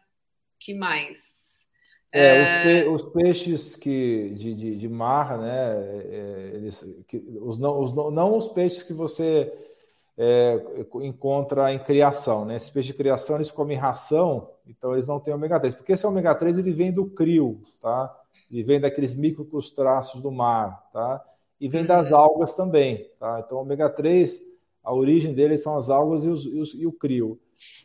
[0.59, 1.30] que mais?
[2.13, 5.77] É, os, pe os, peixes que, de, de, de mar, né?
[6.11, 9.53] É, eles, que, os não, os, não os peixes que você
[10.19, 10.61] é,
[11.03, 12.57] encontra em criação, né?
[12.57, 16.07] Esses peixes de criação eles comem ração, então eles não têm ômega 3, porque esse
[16.07, 18.15] ômega 3 ele vem do crio, tá?
[18.51, 21.25] Ele vem daqueles microcrustáceos do mar, tá?
[21.61, 22.17] E vem das uhum.
[22.17, 23.43] algas também, tá?
[23.45, 24.41] Então, ômega 3,
[24.83, 27.39] a origem dele são as algas e, os, e, os, e o crio.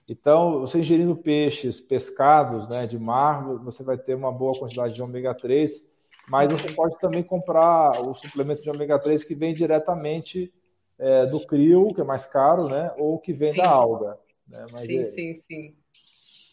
[0.07, 5.01] Então, você ingerindo peixes, pescados né, de mar, você vai ter uma boa quantidade de
[5.01, 5.87] ômega 3,
[6.27, 10.53] mas você pode também comprar o suplemento de ômega 3 que vem diretamente
[10.97, 13.61] é, do crio, que é mais caro, né, ou que vem sim.
[13.61, 14.17] da alga.
[14.47, 15.03] Né, sim, é...
[15.05, 15.75] sim, sim.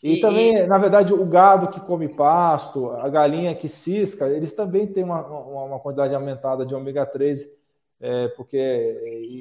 [0.02, 4.52] E, e, também, na verdade, o gado que come pasto, a galinha que cisca, eles
[4.52, 7.48] também têm uma, uma, uma quantidade aumentada de ômega 3,
[8.00, 8.58] é, porque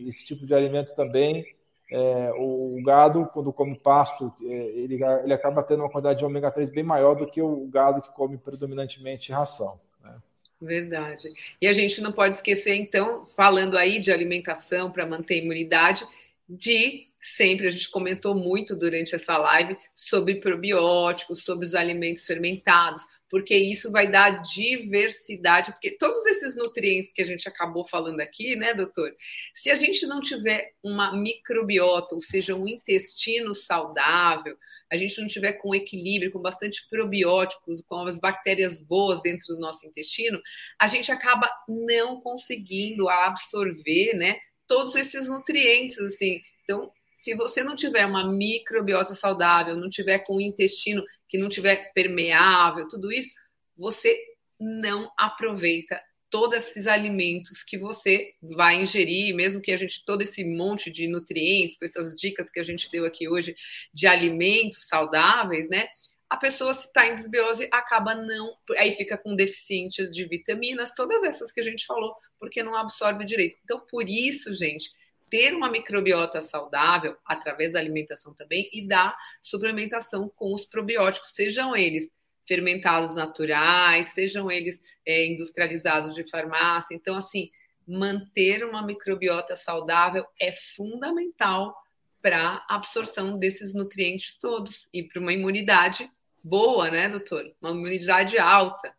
[0.08, 1.44] esse tipo de alimento também
[1.92, 6.50] é, o, gado, quando come pasto, é, ele, ele acaba tendo uma quantidade de ômega
[6.50, 9.78] 3 bem maior do que o gado que come predominantemente ração.
[10.02, 10.16] Né?
[10.62, 11.34] Verdade.
[11.62, 16.08] E a gente não pode esquecer, então, falando aí de alimentação para manter a imunidade,
[16.48, 23.06] de sempre, a gente comentou muito durante essa live sobre probióticos, sobre os alimentos fermentados,
[23.32, 28.58] porque isso vai dar diversidade, porque todos esses nutrientes que a gente acabou falando aqui,
[28.58, 29.10] né, doutor?
[29.56, 34.58] Se a gente não tiver uma microbiota, ou seja, um intestino saudável,
[34.92, 39.62] a gente não tiver com equilíbrio, com bastante probióticos, com as bactérias boas dentro do
[39.62, 40.42] nosso intestino,
[40.78, 46.42] a gente acaba não conseguindo absorver, né, todos esses nutrientes, assim.
[46.66, 51.02] Então, se você não tiver uma microbiota saudável, não tiver com o intestino
[51.32, 53.34] que não tiver permeável, tudo isso,
[53.78, 54.16] você
[54.60, 60.44] não aproveita todos esses alimentos que você vai ingerir, mesmo que a gente todo esse
[60.44, 63.56] monte de nutrientes, com essas dicas que a gente deu aqui hoje
[63.94, 65.88] de alimentos saudáveis, né?
[66.30, 71.24] A pessoa se está em desbiose acaba não, aí fica com deficiência de vitaminas, todas
[71.24, 73.58] essas que a gente falou, porque não absorve direito.
[73.64, 74.90] Então, por isso, gente,
[75.32, 81.74] ter uma microbiota saudável através da alimentação também e da suplementação com os probióticos, sejam
[81.74, 82.10] eles
[82.46, 86.94] fermentados naturais, sejam eles é, industrializados de farmácia.
[86.94, 87.50] Então, assim,
[87.88, 91.74] manter uma microbiota saudável é fundamental
[92.22, 96.12] para a absorção desses nutrientes todos e para uma imunidade
[96.44, 97.50] boa, né, doutor?
[97.62, 98.94] Uma imunidade alta.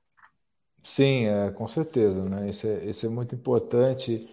[0.83, 2.49] Sim, é, com certeza, né?
[2.49, 4.29] Isso é, isso é muito importante.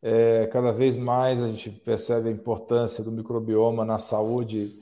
[0.00, 4.72] É, cada vez mais a gente percebe a importância do microbioma na saúde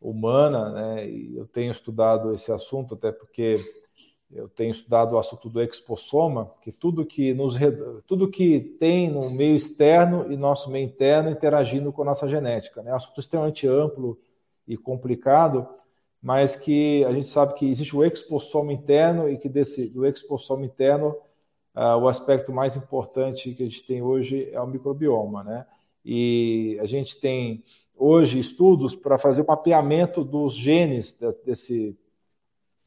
[0.00, 1.08] humana, né?
[1.08, 3.56] E eu tenho estudado esse assunto até porque
[4.32, 7.56] eu tenho estudado o assunto do expossoma, que tudo que nos
[8.06, 12.82] tudo que tem no meio externo e nosso meio interno interagindo com a nossa genética,
[12.82, 12.90] né?
[12.90, 14.18] É assunto extremamente amplo
[14.66, 15.68] e complicado,
[16.20, 20.64] mas que a gente sabe que existe o expossoma interno e que desse do expossoma
[20.64, 21.14] interno
[21.74, 25.66] uh, o aspecto mais importante que a gente tem hoje é o microbioma, né?
[26.04, 27.64] E a gente tem
[27.96, 31.96] hoje estudos para fazer o mapeamento dos genes desse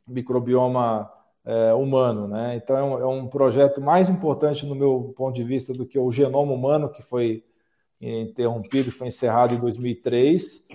[0.07, 1.11] microbioma
[1.43, 2.55] é, humano, né?
[2.57, 5.97] Então é um, é um, projeto mais importante no meu ponto de vista do que
[5.97, 7.43] o genoma humano que foi
[7.99, 10.67] interrompido, foi encerrado em 2003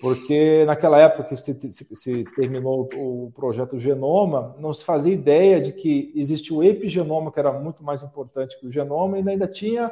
[0.00, 5.60] porque naquela época que se, se, se, terminou o projeto Genoma, não se fazia ideia
[5.60, 9.46] de que existia o epigenoma, que era muito mais importante que o genoma, e ainda
[9.46, 9.90] tinha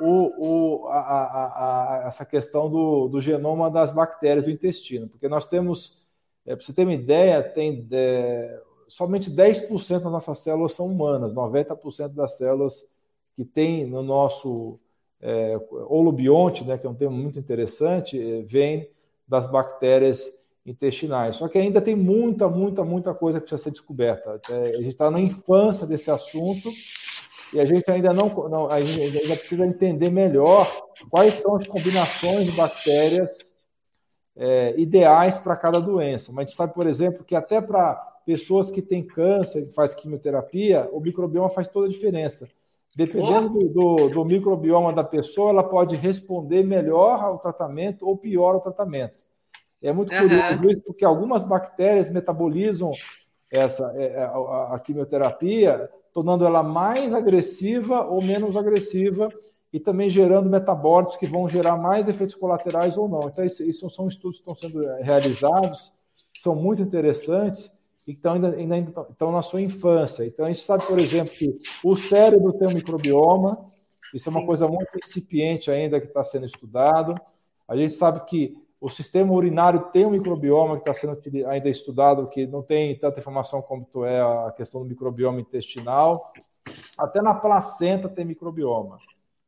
[0.00, 5.28] o, o, a, a, a, essa questão do, do, genoma das bactérias do intestino, porque
[5.28, 5.96] nós temos,
[6.44, 11.32] é, para você ter uma ideia, tem é, somente 10% das nossas células são humanas,
[11.32, 12.90] 90% das células
[13.36, 14.76] que tem no nosso
[15.20, 15.56] é,
[15.88, 18.95] holobionte, né, que é um termo muito interessante, é, vem
[19.26, 20.30] das bactérias
[20.64, 21.36] intestinais.
[21.36, 24.40] Só que ainda tem muita, muita, muita coisa que precisa ser descoberta.
[24.50, 26.70] É, a gente está na infância desse assunto
[27.52, 30.70] e a gente ainda não, não a gente ainda precisa entender melhor
[31.08, 33.56] quais são as combinações de bactérias
[34.36, 36.32] é, ideais para cada doença.
[36.32, 37.94] Mas a gente sabe, por exemplo, que até para
[38.26, 42.48] pessoas que têm câncer, que faz quimioterapia, o microbioma faz toda a diferença.
[42.96, 48.54] Dependendo do, do, do, microbioma da pessoa, ela pode responder melhor ao tratamento ou pior
[48.54, 49.18] ao tratamento.
[49.82, 50.22] É muito uhum.
[50.22, 52.92] curioso isso, porque algumas bactérias metabolizam
[53.52, 59.28] essa é, é, a, a, quimioterapia, tornando ela mais agressiva ou menos agressiva
[59.70, 63.28] e também gerando metabólitos que vão gerar mais efeitos colaterais ou não.
[63.28, 65.92] Então, isso, isso são estudos que estão sendo realizados,
[66.32, 67.75] que são muito interessantes
[68.06, 70.24] e que estão ainda, ainda estão na sua infância.
[70.24, 73.58] Então, a gente sabe, por exemplo, que o cérebro tem um microbioma,
[74.14, 74.46] isso é uma Sim.
[74.46, 77.14] coisa muito incipiente ainda que está sendo estudado.
[77.68, 82.28] A gente sabe que o sistema urinário tem um microbioma que está sendo ainda estudado,
[82.28, 86.22] que não tem tanta informação como é a questão do microbioma intestinal.
[86.96, 88.98] Até na placenta tem microbioma.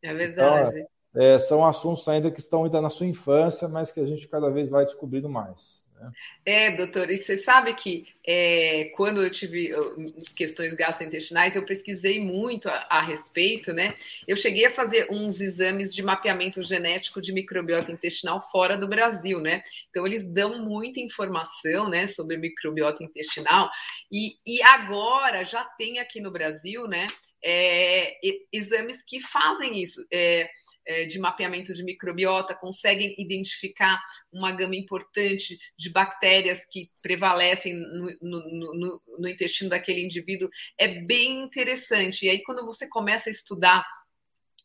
[0.03, 0.81] É verdade.
[0.81, 4.27] Então, é, são assuntos ainda que estão ainda na sua infância, mas que a gente
[4.29, 5.88] cada vez vai descobrindo mais.
[6.45, 9.71] É, doutor, e você sabe que é, quando eu tive
[10.37, 13.95] questões gastrointestinais, eu pesquisei muito a, a, respeito, né?
[14.27, 19.41] Eu cheguei a fazer uns exames de mapeamento genético de microbiota intestinal fora do Brasil,
[19.41, 19.63] né?
[19.91, 23.71] Então, eles dão muita informação, né, sobre microbiota intestinal,
[24.11, 27.07] e, e agora já tem aqui no Brasil, né,
[27.43, 28.19] é,
[28.53, 30.05] exames que fazem isso.
[30.13, 30.49] É,
[31.07, 34.01] de mapeamento de microbiota conseguem identificar
[34.33, 40.49] uma gama importante de bactérias que prevalecem no, no, no, no intestino daquele indivíduo.
[40.77, 42.27] É bem interessante.
[42.27, 43.85] E aí, quando você começa a estudar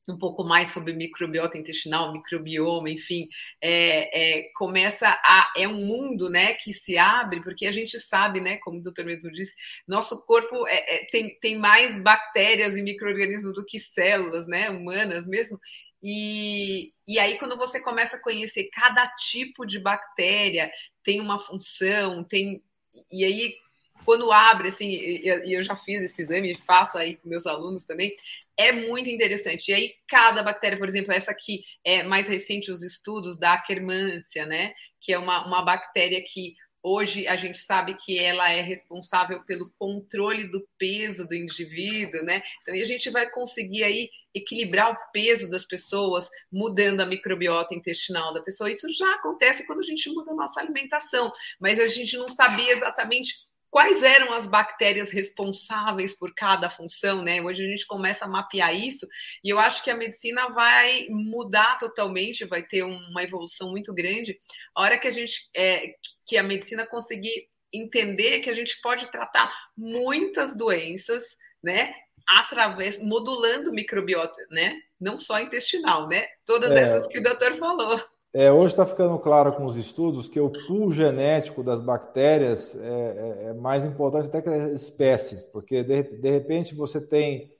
[0.07, 3.27] um pouco mais sobre microbiota intestinal, microbioma, enfim,
[3.61, 8.41] é, é, começa a é um mundo, né, que se abre porque a gente sabe,
[8.41, 9.55] né, como o doutor mesmo disse,
[9.87, 15.25] nosso corpo é, é tem, tem mais bactérias e microorganismos do que células, né, humanas
[15.25, 15.59] mesmo,
[16.03, 20.69] e, e aí, quando você começa a conhecer cada tipo de bactéria,
[21.01, 22.61] tem uma função, tem.
[23.09, 23.55] E aí,
[24.03, 28.13] quando abre, assim, e eu já fiz esse exame, faço aí com meus alunos também,
[28.57, 29.69] é muito interessante.
[29.69, 34.45] E aí, cada bactéria, por exemplo, essa aqui é mais recente os estudos da Akkermansia,
[34.45, 34.73] né?
[34.99, 36.53] Que é uma, uma bactéria que
[36.85, 42.43] Hoje a gente sabe que ela é responsável pelo controle do peso do indivíduo, né?
[42.61, 48.33] Então a gente vai conseguir aí equilibrar o peso das pessoas, mudando a microbiota intestinal
[48.33, 48.71] da pessoa.
[48.71, 52.71] Isso já acontece quando a gente muda a nossa alimentação, mas a gente não sabia
[52.71, 53.35] exatamente
[53.73, 57.41] quais eram as bactérias responsáveis por cada função, né?
[57.41, 59.07] Hoje a gente começa a mapear isso
[59.43, 64.37] e eu acho que a medicina vai mudar totalmente, vai ter uma evolução muito grande.
[64.75, 69.11] A hora que a gente é, que a medicina conseguir entender que a gente pode
[69.11, 71.95] tratar muitas doenças, né?
[72.27, 74.75] Através, modulando microbiota, né?
[74.99, 76.25] Não só intestinal, né?
[76.45, 76.79] Todas é...
[76.79, 77.99] essas que o doutor falou.
[78.33, 82.87] É, hoje está ficando claro com os estudos que o pool genético das bactérias é,
[82.87, 87.53] é, é mais importante até que as espécies, porque de, de repente você tem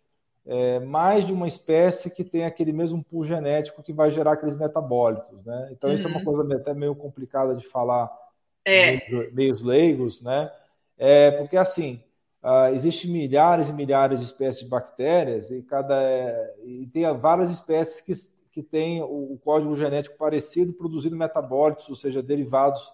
[0.47, 4.57] é, mais de uma espécie que tem aquele mesmo pool genético que vai gerar aqueles
[4.57, 5.69] metabólitos, né?
[5.71, 5.95] Então uhum.
[5.95, 6.25] isso é uma uhum.
[6.25, 8.11] coisa até meio complicada de falar
[8.65, 8.99] é.
[9.31, 10.51] meios leigos, né?
[10.97, 12.01] É, porque assim,
[12.43, 15.95] uh, existem milhares e milhares de espécies de bactérias e cada
[16.63, 18.13] e tem várias espécies que,
[18.51, 22.91] que têm o, código genético parecido, produzindo metabólitos, ou seja, derivados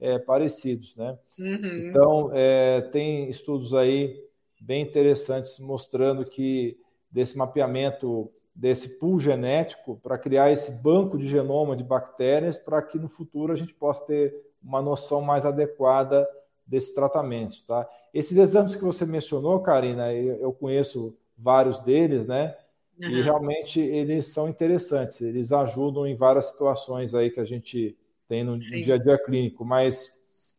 [0.00, 1.18] é, parecidos, né?
[1.38, 1.90] Uhum.
[1.90, 4.18] Então, é, tem estudos aí
[4.60, 6.78] bem interessantes mostrando que
[7.10, 12.98] desse mapeamento desse pool genético para criar esse banco de genoma de bactérias para que
[12.98, 16.28] no futuro a gente possa ter uma noção mais adequada
[16.72, 17.86] desse tratamento, tá?
[18.14, 22.56] Esses exames que você mencionou, Karina, eu conheço vários deles, né?
[22.98, 23.10] Uhum.
[23.10, 27.94] E realmente eles são interessantes, eles ajudam em várias situações aí que a gente
[28.26, 30.54] tem no, no dia a dia clínico, mas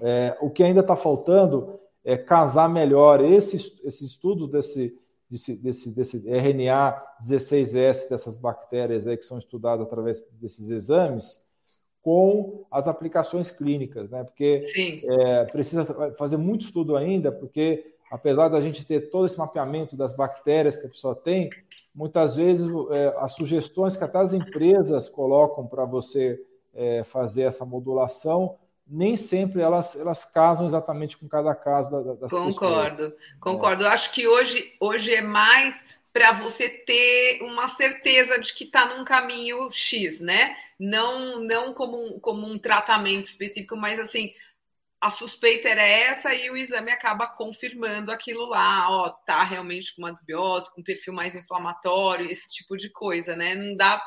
[0.00, 4.98] é, o que ainda está faltando é casar melhor esse, esse estudo desse,
[5.30, 11.40] desse, desse, desse RNA 16S, dessas bactérias aí que são estudadas através desses exames,
[12.02, 14.24] com as aplicações clínicas, né?
[14.24, 14.66] Porque
[15.04, 20.14] é, precisa fazer muito estudo ainda, porque apesar da gente ter todo esse mapeamento das
[20.16, 21.48] bactérias que a pessoa tem,
[21.94, 26.40] muitas vezes é, as sugestões que até as empresas colocam para você
[26.74, 32.96] é, fazer essa modulação nem sempre elas, elas casam exatamente com cada caso das concordo,
[32.96, 33.14] pessoas.
[33.40, 35.82] Concordo, Eu acho que hoje, hoje é mais
[36.12, 40.56] para você ter uma certeza de que está num caminho X, né?
[40.78, 44.34] Não, não como, um, como um tratamento específico, mas assim,
[45.00, 50.02] a suspeita era essa e o exame acaba confirmando aquilo lá, ó, tá realmente com
[50.02, 53.54] uma desbiose, com um perfil mais inflamatório, esse tipo de coisa, né?
[53.54, 54.00] Não dá,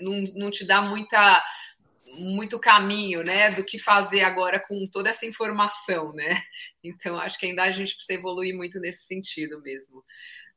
[0.00, 1.42] não, não te dá muita
[2.18, 6.42] muito caminho, né, do que fazer agora com toda essa informação, né?
[6.84, 10.04] Então acho que ainda a gente precisa evoluir muito nesse sentido mesmo.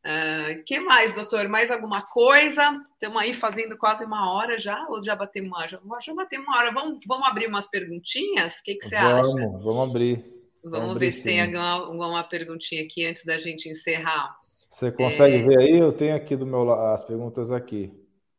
[0.05, 1.47] Uh, que mais, doutor?
[1.47, 2.79] Mais alguma coisa?
[2.93, 6.57] Estamos aí fazendo quase uma hora já, ou já batemos uma, já, já batemos uma
[6.57, 6.71] hora?
[6.71, 8.59] Vamos, vamos abrir umas perguntinhas?
[8.59, 9.47] O que, que você vamos, acha?
[9.57, 10.23] Vamos abrir.
[10.63, 14.35] Vamos, vamos ver se tem alguma, alguma perguntinha aqui antes da gente encerrar.
[14.69, 15.43] Você consegue é...
[15.43, 15.79] ver aí?
[15.79, 17.91] Eu tenho aqui do meu lado as perguntas aqui.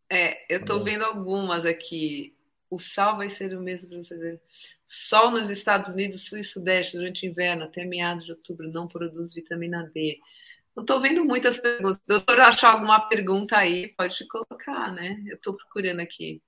[0.08, 2.36] É, eu estou vendo algumas aqui
[2.70, 4.40] o sal vai ser o mesmo para você ver.
[4.84, 8.88] Sol nos Estados Unidos, Sul e Sudeste, durante o inverno, até meados de outubro, não
[8.88, 10.18] produz vitamina D.
[10.76, 12.02] Não estou vendo muitas perguntas.
[12.06, 15.24] Doutor, achar alguma pergunta aí, pode colocar, né?
[15.26, 16.42] Eu estou procurando aqui.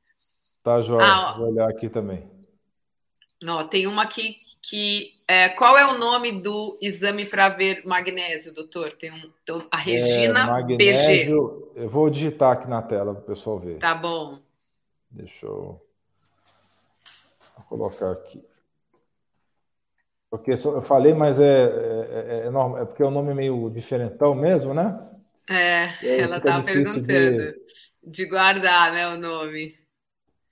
[0.62, 1.00] Tá, João.
[1.00, 2.28] Ah, Vou olhar aqui também.
[3.46, 5.14] Ó, tem uma aqui que.
[5.26, 8.92] É, qual é o nome do exame para ver magnésio, doutor?
[8.92, 11.82] Tem um, então, a Regina é, magnésio, PG.
[11.82, 13.78] Eu vou digitar aqui na tela para o pessoal ver.
[13.78, 14.38] Tá bom.
[15.10, 15.80] Deixa eu.
[17.56, 18.44] Vou colocar aqui.
[20.30, 24.34] Porque eu falei, mas é, é, é, é, é porque o nome é meio diferentão
[24.34, 24.98] mesmo, né?
[25.48, 27.54] É, ela estava perguntando de...
[28.04, 28.26] de...
[28.26, 29.74] guardar né, o nome.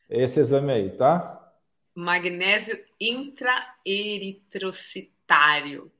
[0.09, 1.53] Esse exame aí, tá?
[1.95, 5.93] Magnésio intraeritrocitário.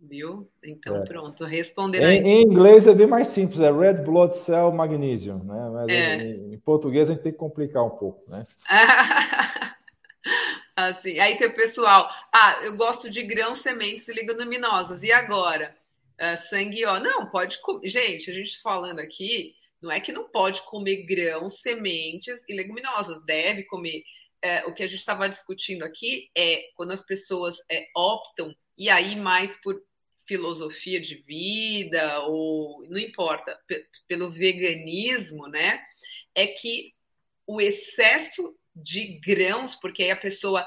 [0.00, 0.48] Viu?
[0.64, 1.04] Então, é.
[1.04, 5.70] pronto, respondendo em, em, inglês é bem mais simples, é Red Blood Cell Magnesium, né?
[5.72, 6.16] Mas é.
[6.16, 8.44] em, em português a gente tem que complicar um pouco, né?
[10.74, 15.02] Assim, aí tem o pessoal, ah, eu gosto de grãos, sementes e leguminosas.
[15.02, 15.76] E agora?
[16.14, 16.98] Uh, sangue, ó.
[16.98, 17.88] Não, pode comer.
[17.88, 23.22] Gente, a gente falando aqui, não é que não pode comer grãos, sementes e leguminosas.
[23.24, 24.02] Deve comer.
[24.44, 28.88] Uh, o que a gente estava discutindo aqui é quando as pessoas uh, optam, e
[28.88, 29.80] aí mais por
[30.26, 33.58] filosofia de vida, ou não importa,
[34.08, 35.82] pelo veganismo, né?
[36.34, 36.92] É que
[37.46, 40.66] o excesso de grãos, porque aí a pessoa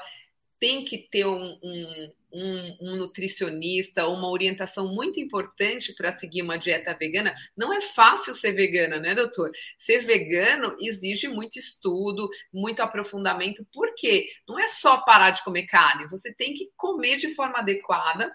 [0.58, 6.58] tem que ter um, um, um, um nutricionista, uma orientação muito importante para seguir uma
[6.58, 7.34] dieta vegana.
[7.56, 9.50] Não é fácil ser vegana, né, doutor?
[9.76, 16.08] Ser vegano exige muito estudo, muito aprofundamento, porque não é só parar de comer carne,
[16.08, 18.34] você tem que comer de forma adequada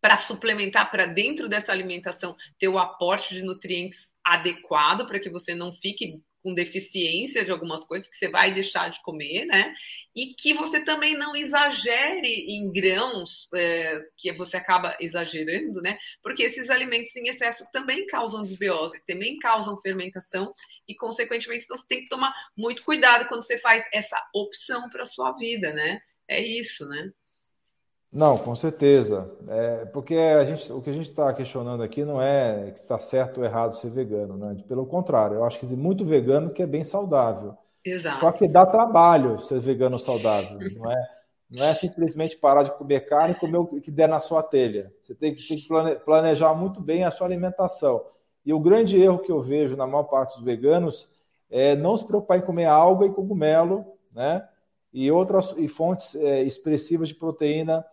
[0.00, 5.54] para suplementar para dentro dessa alimentação ter o aporte de nutrientes adequado para que você
[5.54, 9.74] não fique com deficiência de algumas coisas que você vai deixar de comer, né?
[10.14, 15.96] E que você também não exagere em grãos, é, que você acaba exagerando, né?
[16.22, 20.52] Porque esses alimentos em excesso também causam desbiose, também causam fermentação
[20.86, 25.32] e, consequentemente, você tem que tomar muito cuidado quando você faz essa opção para sua
[25.32, 26.00] vida, né?
[26.28, 27.12] É isso, né?
[28.12, 29.30] Não, com certeza.
[29.48, 32.98] É, porque a gente, o que a gente está questionando aqui não é que está
[32.98, 34.62] certo ou errado ser vegano, né?
[34.68, 37.56] Pelo contrário, eu acho que tem muito vegano que é bem saudável.
[37.82, 38.20] Exato.
[38.20, 41.08] Só que dá trabalho ser vegano saudável, não é?
[41.50, 44.92] Não é simplesmente parar de comer carne e comer o que der na sua telha.
[45.00, 45.68] Você tem, tem que
[46.04, 48.04] planejar muito bem a sua alimentação.
[48.44, 51.10] E o grande erro que eu vejo na maior parte dos veganos
[51.50, 54.46] é não se preocupar em comer alga e cogumelo, né?
[54.92, 57.84] E outras e fontes é, expressivas de proteína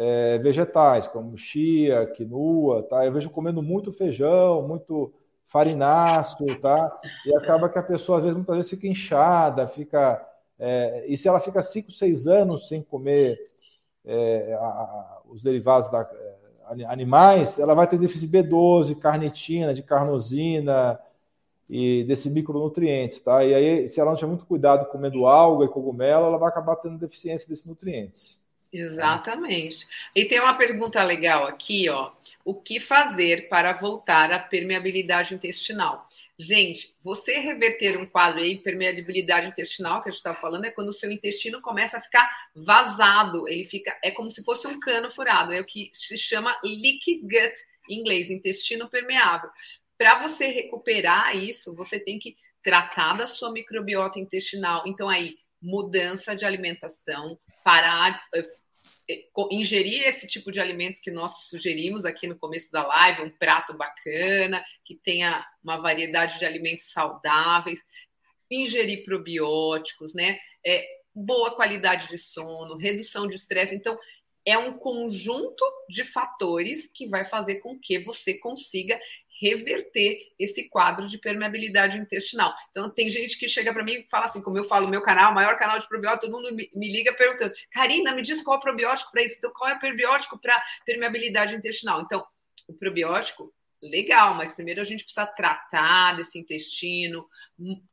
[0.00, 3.04] é, vegetais, como chia, quinoa, tá?
[3.04, 5.12] Eu vejo comendo muito feijão, muito
[5.44, 7.00] farináceo, tá?
[7.26, 10.24] E acaba que a pessoa, às vezes, muitas vezes fica inchada, fica...
[10.56, 13.38] É, e se ela fica 5, 6 anos sem comer
[14.04, 19.82] é, a, a, os derivados da, é, animais, ela vai ter déficit B12, carnitina, de
[19.82, 20.98] carnosina
[21.68, 23.44] e desses micronutrientes, tá?
[23.44, 26.76] E aí, se ela não tiver muito cuidado comendo alga e cogumelo, ela vai acabar
[26.76, 28.37] tendo deficiência desses nutrientes.
[28.72, 29.86] Exatamente.
[30.14, 32.12] E tem uma pergunta legal aqui, ó.
[32.44, 36.06] O que fazer para voltar à permeabilidade intestinal?
[36.38, 40.90] Gente, você reverter um quadro de permeabilidade intestinal, que a gente estava falando, é quando
[40.90, 43.48] o seu intestino começa a ficar vazado.
[43.48, 45.52] Ele fica, é como se fosse um cano furado.
[45.52, 47.54] É o que se chama leaky gut
[47.88, 49.50] em inglês, intestino permeável.
[49.96, 54.84] Para você recuperar isso, você tem que tratar da sua microbiota intestinal.
[54.86, 57.38] Então, aí, mudança de alimentação,
[57.68, 58.48] parar, eh,
[59.10, 63.30] eh, ingerir esse tipo de alimentos que nós sugerimos aqui no começo da live, um
[63.30, 67.84] prato bacana, que tenha uma variedade de alimentos saudáveis,
[68.50, 70.38] ingerir probióticos, né?
[70.66, 70.82] É,
[71.14, 73.74] boa qualidade de sono, redução de estresse.
[73.74, 73.98] Então,
[74.46, 78.98] é um conjunto de fatores que vai fazer com que você consiga
[79.40, 82.54] reverter esse quadro de permeabilidade intestinal.
[82.70, 85.32] Então, tem gente que chega para mim e fala assim, como eu falo, meu canal,
[85.32, 88.62] maior canal de probiótico, todo mundo me liga perguntando, Karina, me diz qual é o
[88.62, 92.02] probiótico para isso, então qual é o probiótico para permeabilidade intestinal?
[92.02, 92.26] Então,
[92.66, 93.52] o probiótico
[93.82, 97.26] legal, mas primeiro a gente precisa tratar desse intestino,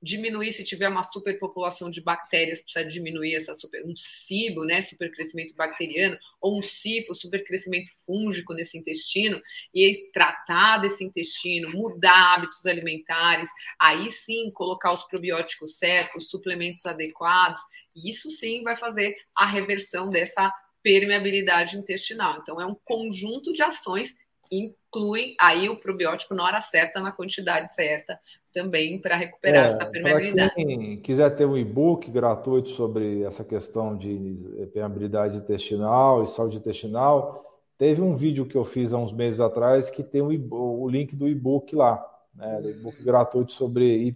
[0.02, 5.54] diminuir se tiver uma superpopulação de bactérias, precisa diminuir essa super, um SIBO, né, supercrescimento
[5.56, 9.42] bacteriano, ou um SIFO, supercrescimento fúngico nesse intestino,
[9.74, 16.86] e tratar desse intestino, mudar hábitos alimentares, aí sim colocar os probióticos certos, os suplementos
[16.86, 17.62] adequados,
[17.96, 20.52] isso sim vai fazer a reversão dessa
[20.86, 22.38] permeabilidade intestinal.
[22.40, 24.16] Então é um conjunto de ações
[24.52, 28.20] incluem aí o probiótico na hora certa, na quantidade certa,
[28.54, 30.56] também para recuperar é, essa permeabilidade.
[30.56, 37.44] Quem quiser ter um e-book gratuito sobre essa questão de permeabilidade intestinal e saúde intestinal,
[37.78, 41.16] teve um vídeo que eu fiz há uns meses atrás que tem o, o link
[41.16, 42.62] do e-book lá, né?
[42.70, 44.16] E-book gratuito sobre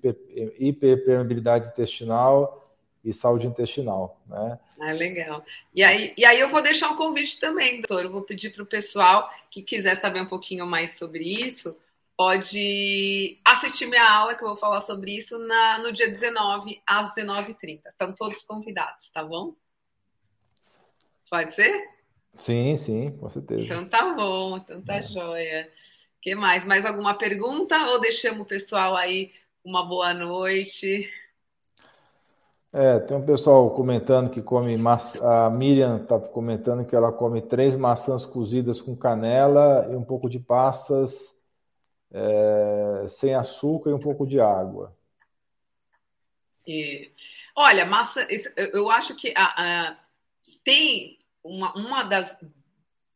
[0.57, 2.68] hiperpermeabilidade intestinal
[3.10, 4.60] e saúde intestinal, né?
[4.80, 5.43] Ah, legal.
[5.74, 8.03] E aí, e aí eu vou deixar um convite também, doutor.
[8.03, 11.76] Eu vou pedir para o pessoal que quiser saber um pouquinho mais sobre isso,
[12.16, 17.14] pode assistir minha aula, que eu vou falar sobre isso na, no dia 19, às
[17.16, 17.82] 19h30.
[17.88, 19.55] Estão todos convidados, tá bom?
[21.30, 21.89] Pode ser?
[22.36, 23.64] Sim, sim, com certeza.
[23.64, 25.03] Então tá bom, então tá é.
[25.03, 25.72] joia.
[26.18, 26.66] O que mais?
[26.66, 27.78] Mais alguma pergunta?
[27.88, 29.32] Ou deixamos o pessoal aí
[29.64, 31.10] uma boa noite?
[32.72, 35.20] É, tem um pessoal comentando que come maçã.
[35.45, 40.30] A Miriam está comentando que ela come três maçãs cozidas com canela e um pouco
[40.30, 41.36] de passas
[42.11, 44.95] é, sem açúcar e um pouco de água.
[47.55, 49.97] Olha, maçã, eu acho que a, a,
[50.63, 52.38] tem uma, uma das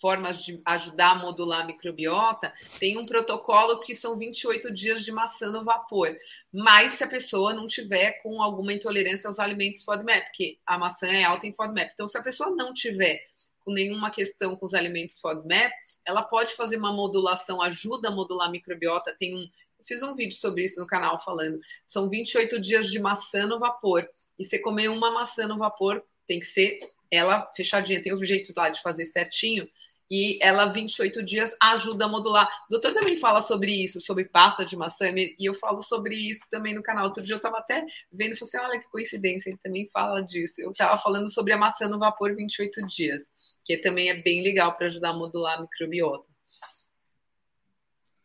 [0.03, 5.13] formas de ajudar a modular a microbiota, tem um protocolo que são 28 dias de
[5.13, 6.13] maçã no vapor.
[6.51, 11.07] Mas se a pessoa não tiver com alguma intolerância aos alimentos FODMAP, porque a maçã
[11.07, 11.91] é alta em FODMAP.
[11.93, 13.23] Então, se a pessoa não tiver
[13.63, 15.71] com nenhuma questão com os alimentos FODMAP,
[16.05, 19.15] ela pode fazer uma modulação, ajuda a modular a microbiota.
[19.17, 19.47] Tem um,
[19.85, 21.61] fiz um vídeo sobre isso no canal falando.
[21.87, 24.05] São 28 dias de maçã no vapor.
[24.37, 28.03] E você comer uma maçã no vapor, tem que ser ela fechadinha.
[28.03, 29.65] Tem o jeito lá de fazer certinho
[30.09, 32.47] e ela 28 dias ajuda a modular.
[32.67, 36.41] O doutor também fala sobre isso, sobre pasta de maçã, e eu falo sobre isso
[36.51, 37.05] também no canal.
[37.05, 40.21] Outro dia eu estava até vendo e falei assim, olha que coincidência, ele também fala
[40.21, 40.55] disso.
[40.59, 43.23] Eu estava falando sobre a maçã no vapor 28 dias,
[43.63, 46.33] que também é bem legal para ajudar a modular a microbiota.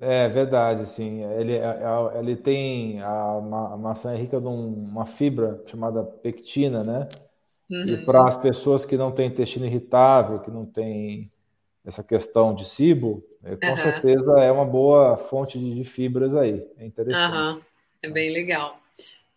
[0.01, 1.25] É verdade, sim.
[1.25, 3.39] Ele, é, é, ele tem a,
[3.73, 7.09] a maçã é rica de uma fibra chamada pectina, né?
[7.69, 7.89] Uhum.
[7.89, 11.25] E para as pessoas que não têm intestino irritável, que não têm
[11.89, 13.77] essa questão de cibo, é, com uhum.
[13.79, 16.63] certeza é uma boa fonte de, de fibras aí.
[16.77, 17.35] É interessante.
[17.35, 17.63] Uhum.
[18.03, 18.79] É bem legal.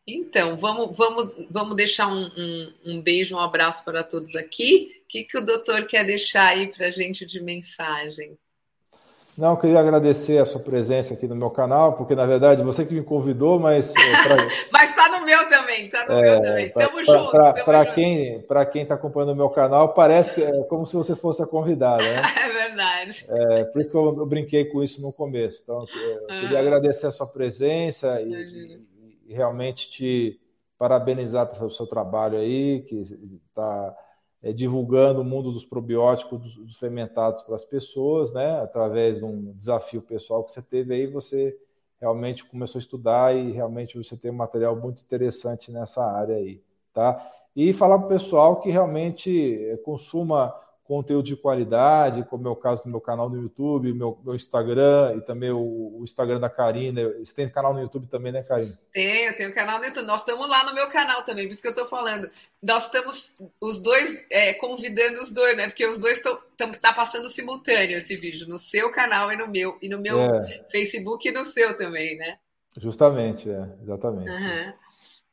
[0.06, 5.02] Então, vamos, vamos, vamos deixar um, um, um, beijo, um abraço para todos aqui.
[5.06, 8.38] O que, que o doutor quer deixar aí para a gente de mensagem?
[9.42, 12.94] Não, queria agradecer a sua presença aqui no meu canal, porque na verdade você que
[12.94, 13.92] me convidou, mas.
[13.96, 14.36] É, pra...
[14.72, 16.70] mas está no meu também, está no é, meu também.
[16.70, 17.64] Tamo juntos.
[17.66, 21.16] Para quem para quem está acompanhando o meu canal, parece que é como se você
[21.16, 22.22] fosse a convidada, né?
[22.38, 23.26] É verdade.
[23.28, 25.62] É, por isso que eu, eu, brinquei com isso no começo.
[25.64, 26.40] Então, eu ah.
[26.42, 28.82] queria agradecer a sua presença e, e,
[29.26, 30.40] e realmente te
[30.78, 33.96] parabenizar pelo seu trabalho aí, que está
[34.44, 38.60] é, divulgando o mundo dos probióticos, dos, dos fermentados para as pessoas, né?
[38.62, 41.56] Através de um desafio pessoal que você teve aí, você
[42.00, 46.62] realmente começou a estudar e realmente você tem um material muito interessante nessa área aí,
[46.92, 47.32] tá?
[47.56, 50.56] E falar para o pessoal que realmente é, consuma
[50.92, 55.16] conteúdo de qualidade, como é o caso do meu canal no YouTube, meu, meu Instagram
[55.16, 57.02] e também o, o, Instagram da Karina.
[57.18, 58.78] Você tem canal no YouTube também, né, Karina?
[58.92, 60.06] Tenho, tenho canal no YouTube.
[60.06, 62.30] Nós estamos lá no meu canal também, por isso que eu estou falando.
[62.62, 65.68] Nós estamos os dois é, convidando os dois, né?
[65.68, 69.78] Porque os dois estão tá passando simultâneo esse vídeo, no seu canal e no meu,
[69.82, 70.66] e no meu é.
[70.70, 72.38] Facebook e no seu também, né?
[72.78, 74.30] Justamente, é, exatamente.
[74.30, 74.74] Uhum.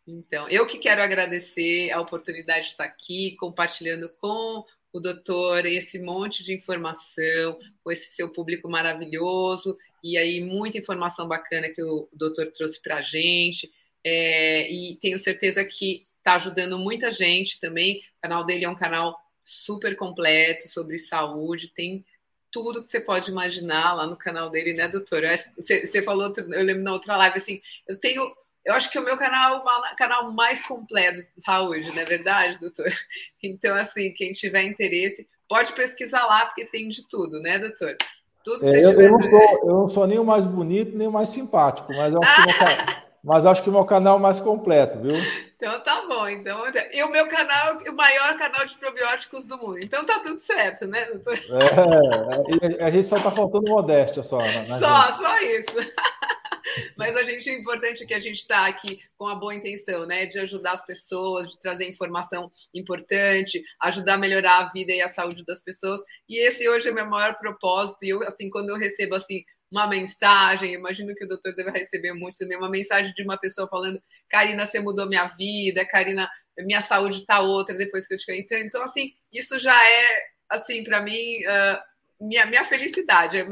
[0.06, 5.98] Então, eu que quero agradecer a oportunidade de estar aqui compartilhando com o doutor esse
[5.98, 12.08] monte de informação, com esse seu público maravilhoso, e aí muita informação bacana que o
[12.12, 13.70] doutor trouxe para a gente.
[14.04, 17.98] É, e tenho certeza que está ajudando muita gente também.
[18.18, 22.04] O canal dele é um canal super completo sobre saúde, tem
[22.50, 25.22] tudo que você pode imaginar lá no canal dele, né, doutor?
[25.56, 28.34] Você, falou, eu lembro na outra live assim, eu tenho
[28.64, 32.04] eu acho que o meu canal é o canal mais completo de saúde, não é
[32.04, 32.86] verdade, doutor?
[33.42, 37.96] Então, assim, quem tiver interesse, pode pesquisar lá, porque tem de tudo, né, doutor?
[38.44, 41.12] Tudo é, eu, eu, não sou, eu não sou nem o mais bonito, nem o
[41.12, 44.40] mais simpático, mas acho, que, meu, mas acho que o meu canal é o mais
[44.40, 45.16] completo, viu?
[45.56, 46.28] Então tá bom.
[46.28, 46.62] Então,
[46.92, 49.78] e o meu canal é o maior canal de probióticos do mundo.
[49.82, 51.38] Então tá tudo certo, né, doutor?
[52.78, 54.38] É, a gente só tá faltando modéstia só.
[54.38, 55.18] Na, só, gente.
[55.18, 55.92] só isso.
[56.96, 60.26] Mas a gente é importante que a gente está aqui com a boa intenção, né?
[60.26, 65.08] De ajudar as pessoas, de trazer informação importante, ajudar a melhorar a vida e a
[65.08, 66.00] saúde das pessoas.
[66.28, 68.04] E esse hoje é o meu maior propósito.
[68.04, 72.12] E eu, assim, quando eu recebo assim uma mensagem, imagino que o doutor deve receber
[72.14, 76.28] muito também, uma mensagem de uma pessoa falando, Karina, você mudou minha vida, Karina,
[76.58, 78.56] minha saúde está outra depois que eu te conheci.
[78.56, 81.78] Então, assim, isso já é, assim, para mim, uh,
[82.20, 83.44] minha, minha felicidade, é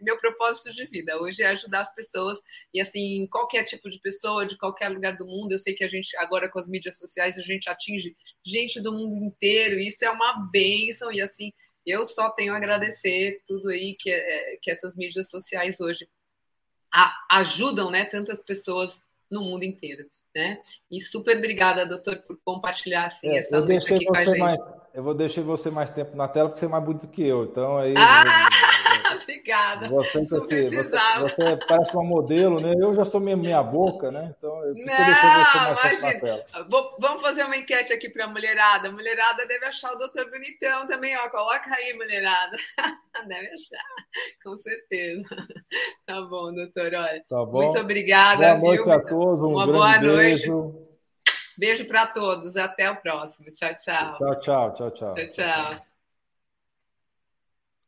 [0.00, 1.20] meu propósito de vida.
[1.20, 2.38] Hoje é ajudar as pessoas
[2.72, 5.52] e assim, qualquer tipo de pessoa, de qualquer lugar do mundo.
[5.52, 8.92] Eu sei que a gente, agora com as mídias sociais, a gente atinge gente do
[8.92, 9.78] mundo inteiro.
[9.78, 11.52] E isso é uma bênção e assim,
[11.84, 16.08] eu só tenho a agradecer tudo aí que, é, que essas mídias sociais hoje
[17.30, 20.62] ajudam, né, tantas pessoas no mundo inteiro, né?
[20.90, 24.38] E super obrigada, doutor, por compartilhar assim é, essa noite aqui com a gente.
[24.38, 24.58] Mais
[24.96, 27.44] eu vou deixar você mais tempo na tela porque você é mais bonito que eu.
[27.44, 27.92] Então aí.
[27.98, 28.48] Ah,
[29.22, 29.88] obrigada.
[29.88, 30.82] Você, tá você, você,
[31.20, 32.72] você, parece uma modelo, né?
[32.80, 34.34] Eu já sou minha, minha boca, né?
[34.38, 36.12] Então eu preciso deixar você mais imagina.
[36.12, 36.66] tempo na tela.
[36.70, 38.88] Vou, vamos fazer uma enquete aqui para a mulherada.
[38.88, 41.28] A mulherada deve achar o doutor bonitão também, ó.
[41.28, 42.56] Coloca aí, mulherada.
[43.28, 43.84] deve achar,
[44.42, 45.24] com certeza.
[46.06, 46.86] Tá bom, doutor.
[46.86, 47.22] Olha.
[47.28, 47.64] Tá bom.
[47.64, 48.54] Muito obrigada.
[48.54, 48.92] Boa noite viu?
[48.92, 49.40] a todos.
[49.42, 50.48] Um uma boa noite.
[50.48, 50.85] Beijo.
[51.58, 52.56] Beijo para todos.
[52.56, 53.50] Até o próximo.
[53.52, 54.18] Tchau, tchau.
[54.18, 55.10] Tchau, tchau, tchau, tchau.
[55.10, 55.85] Tchau, tchau.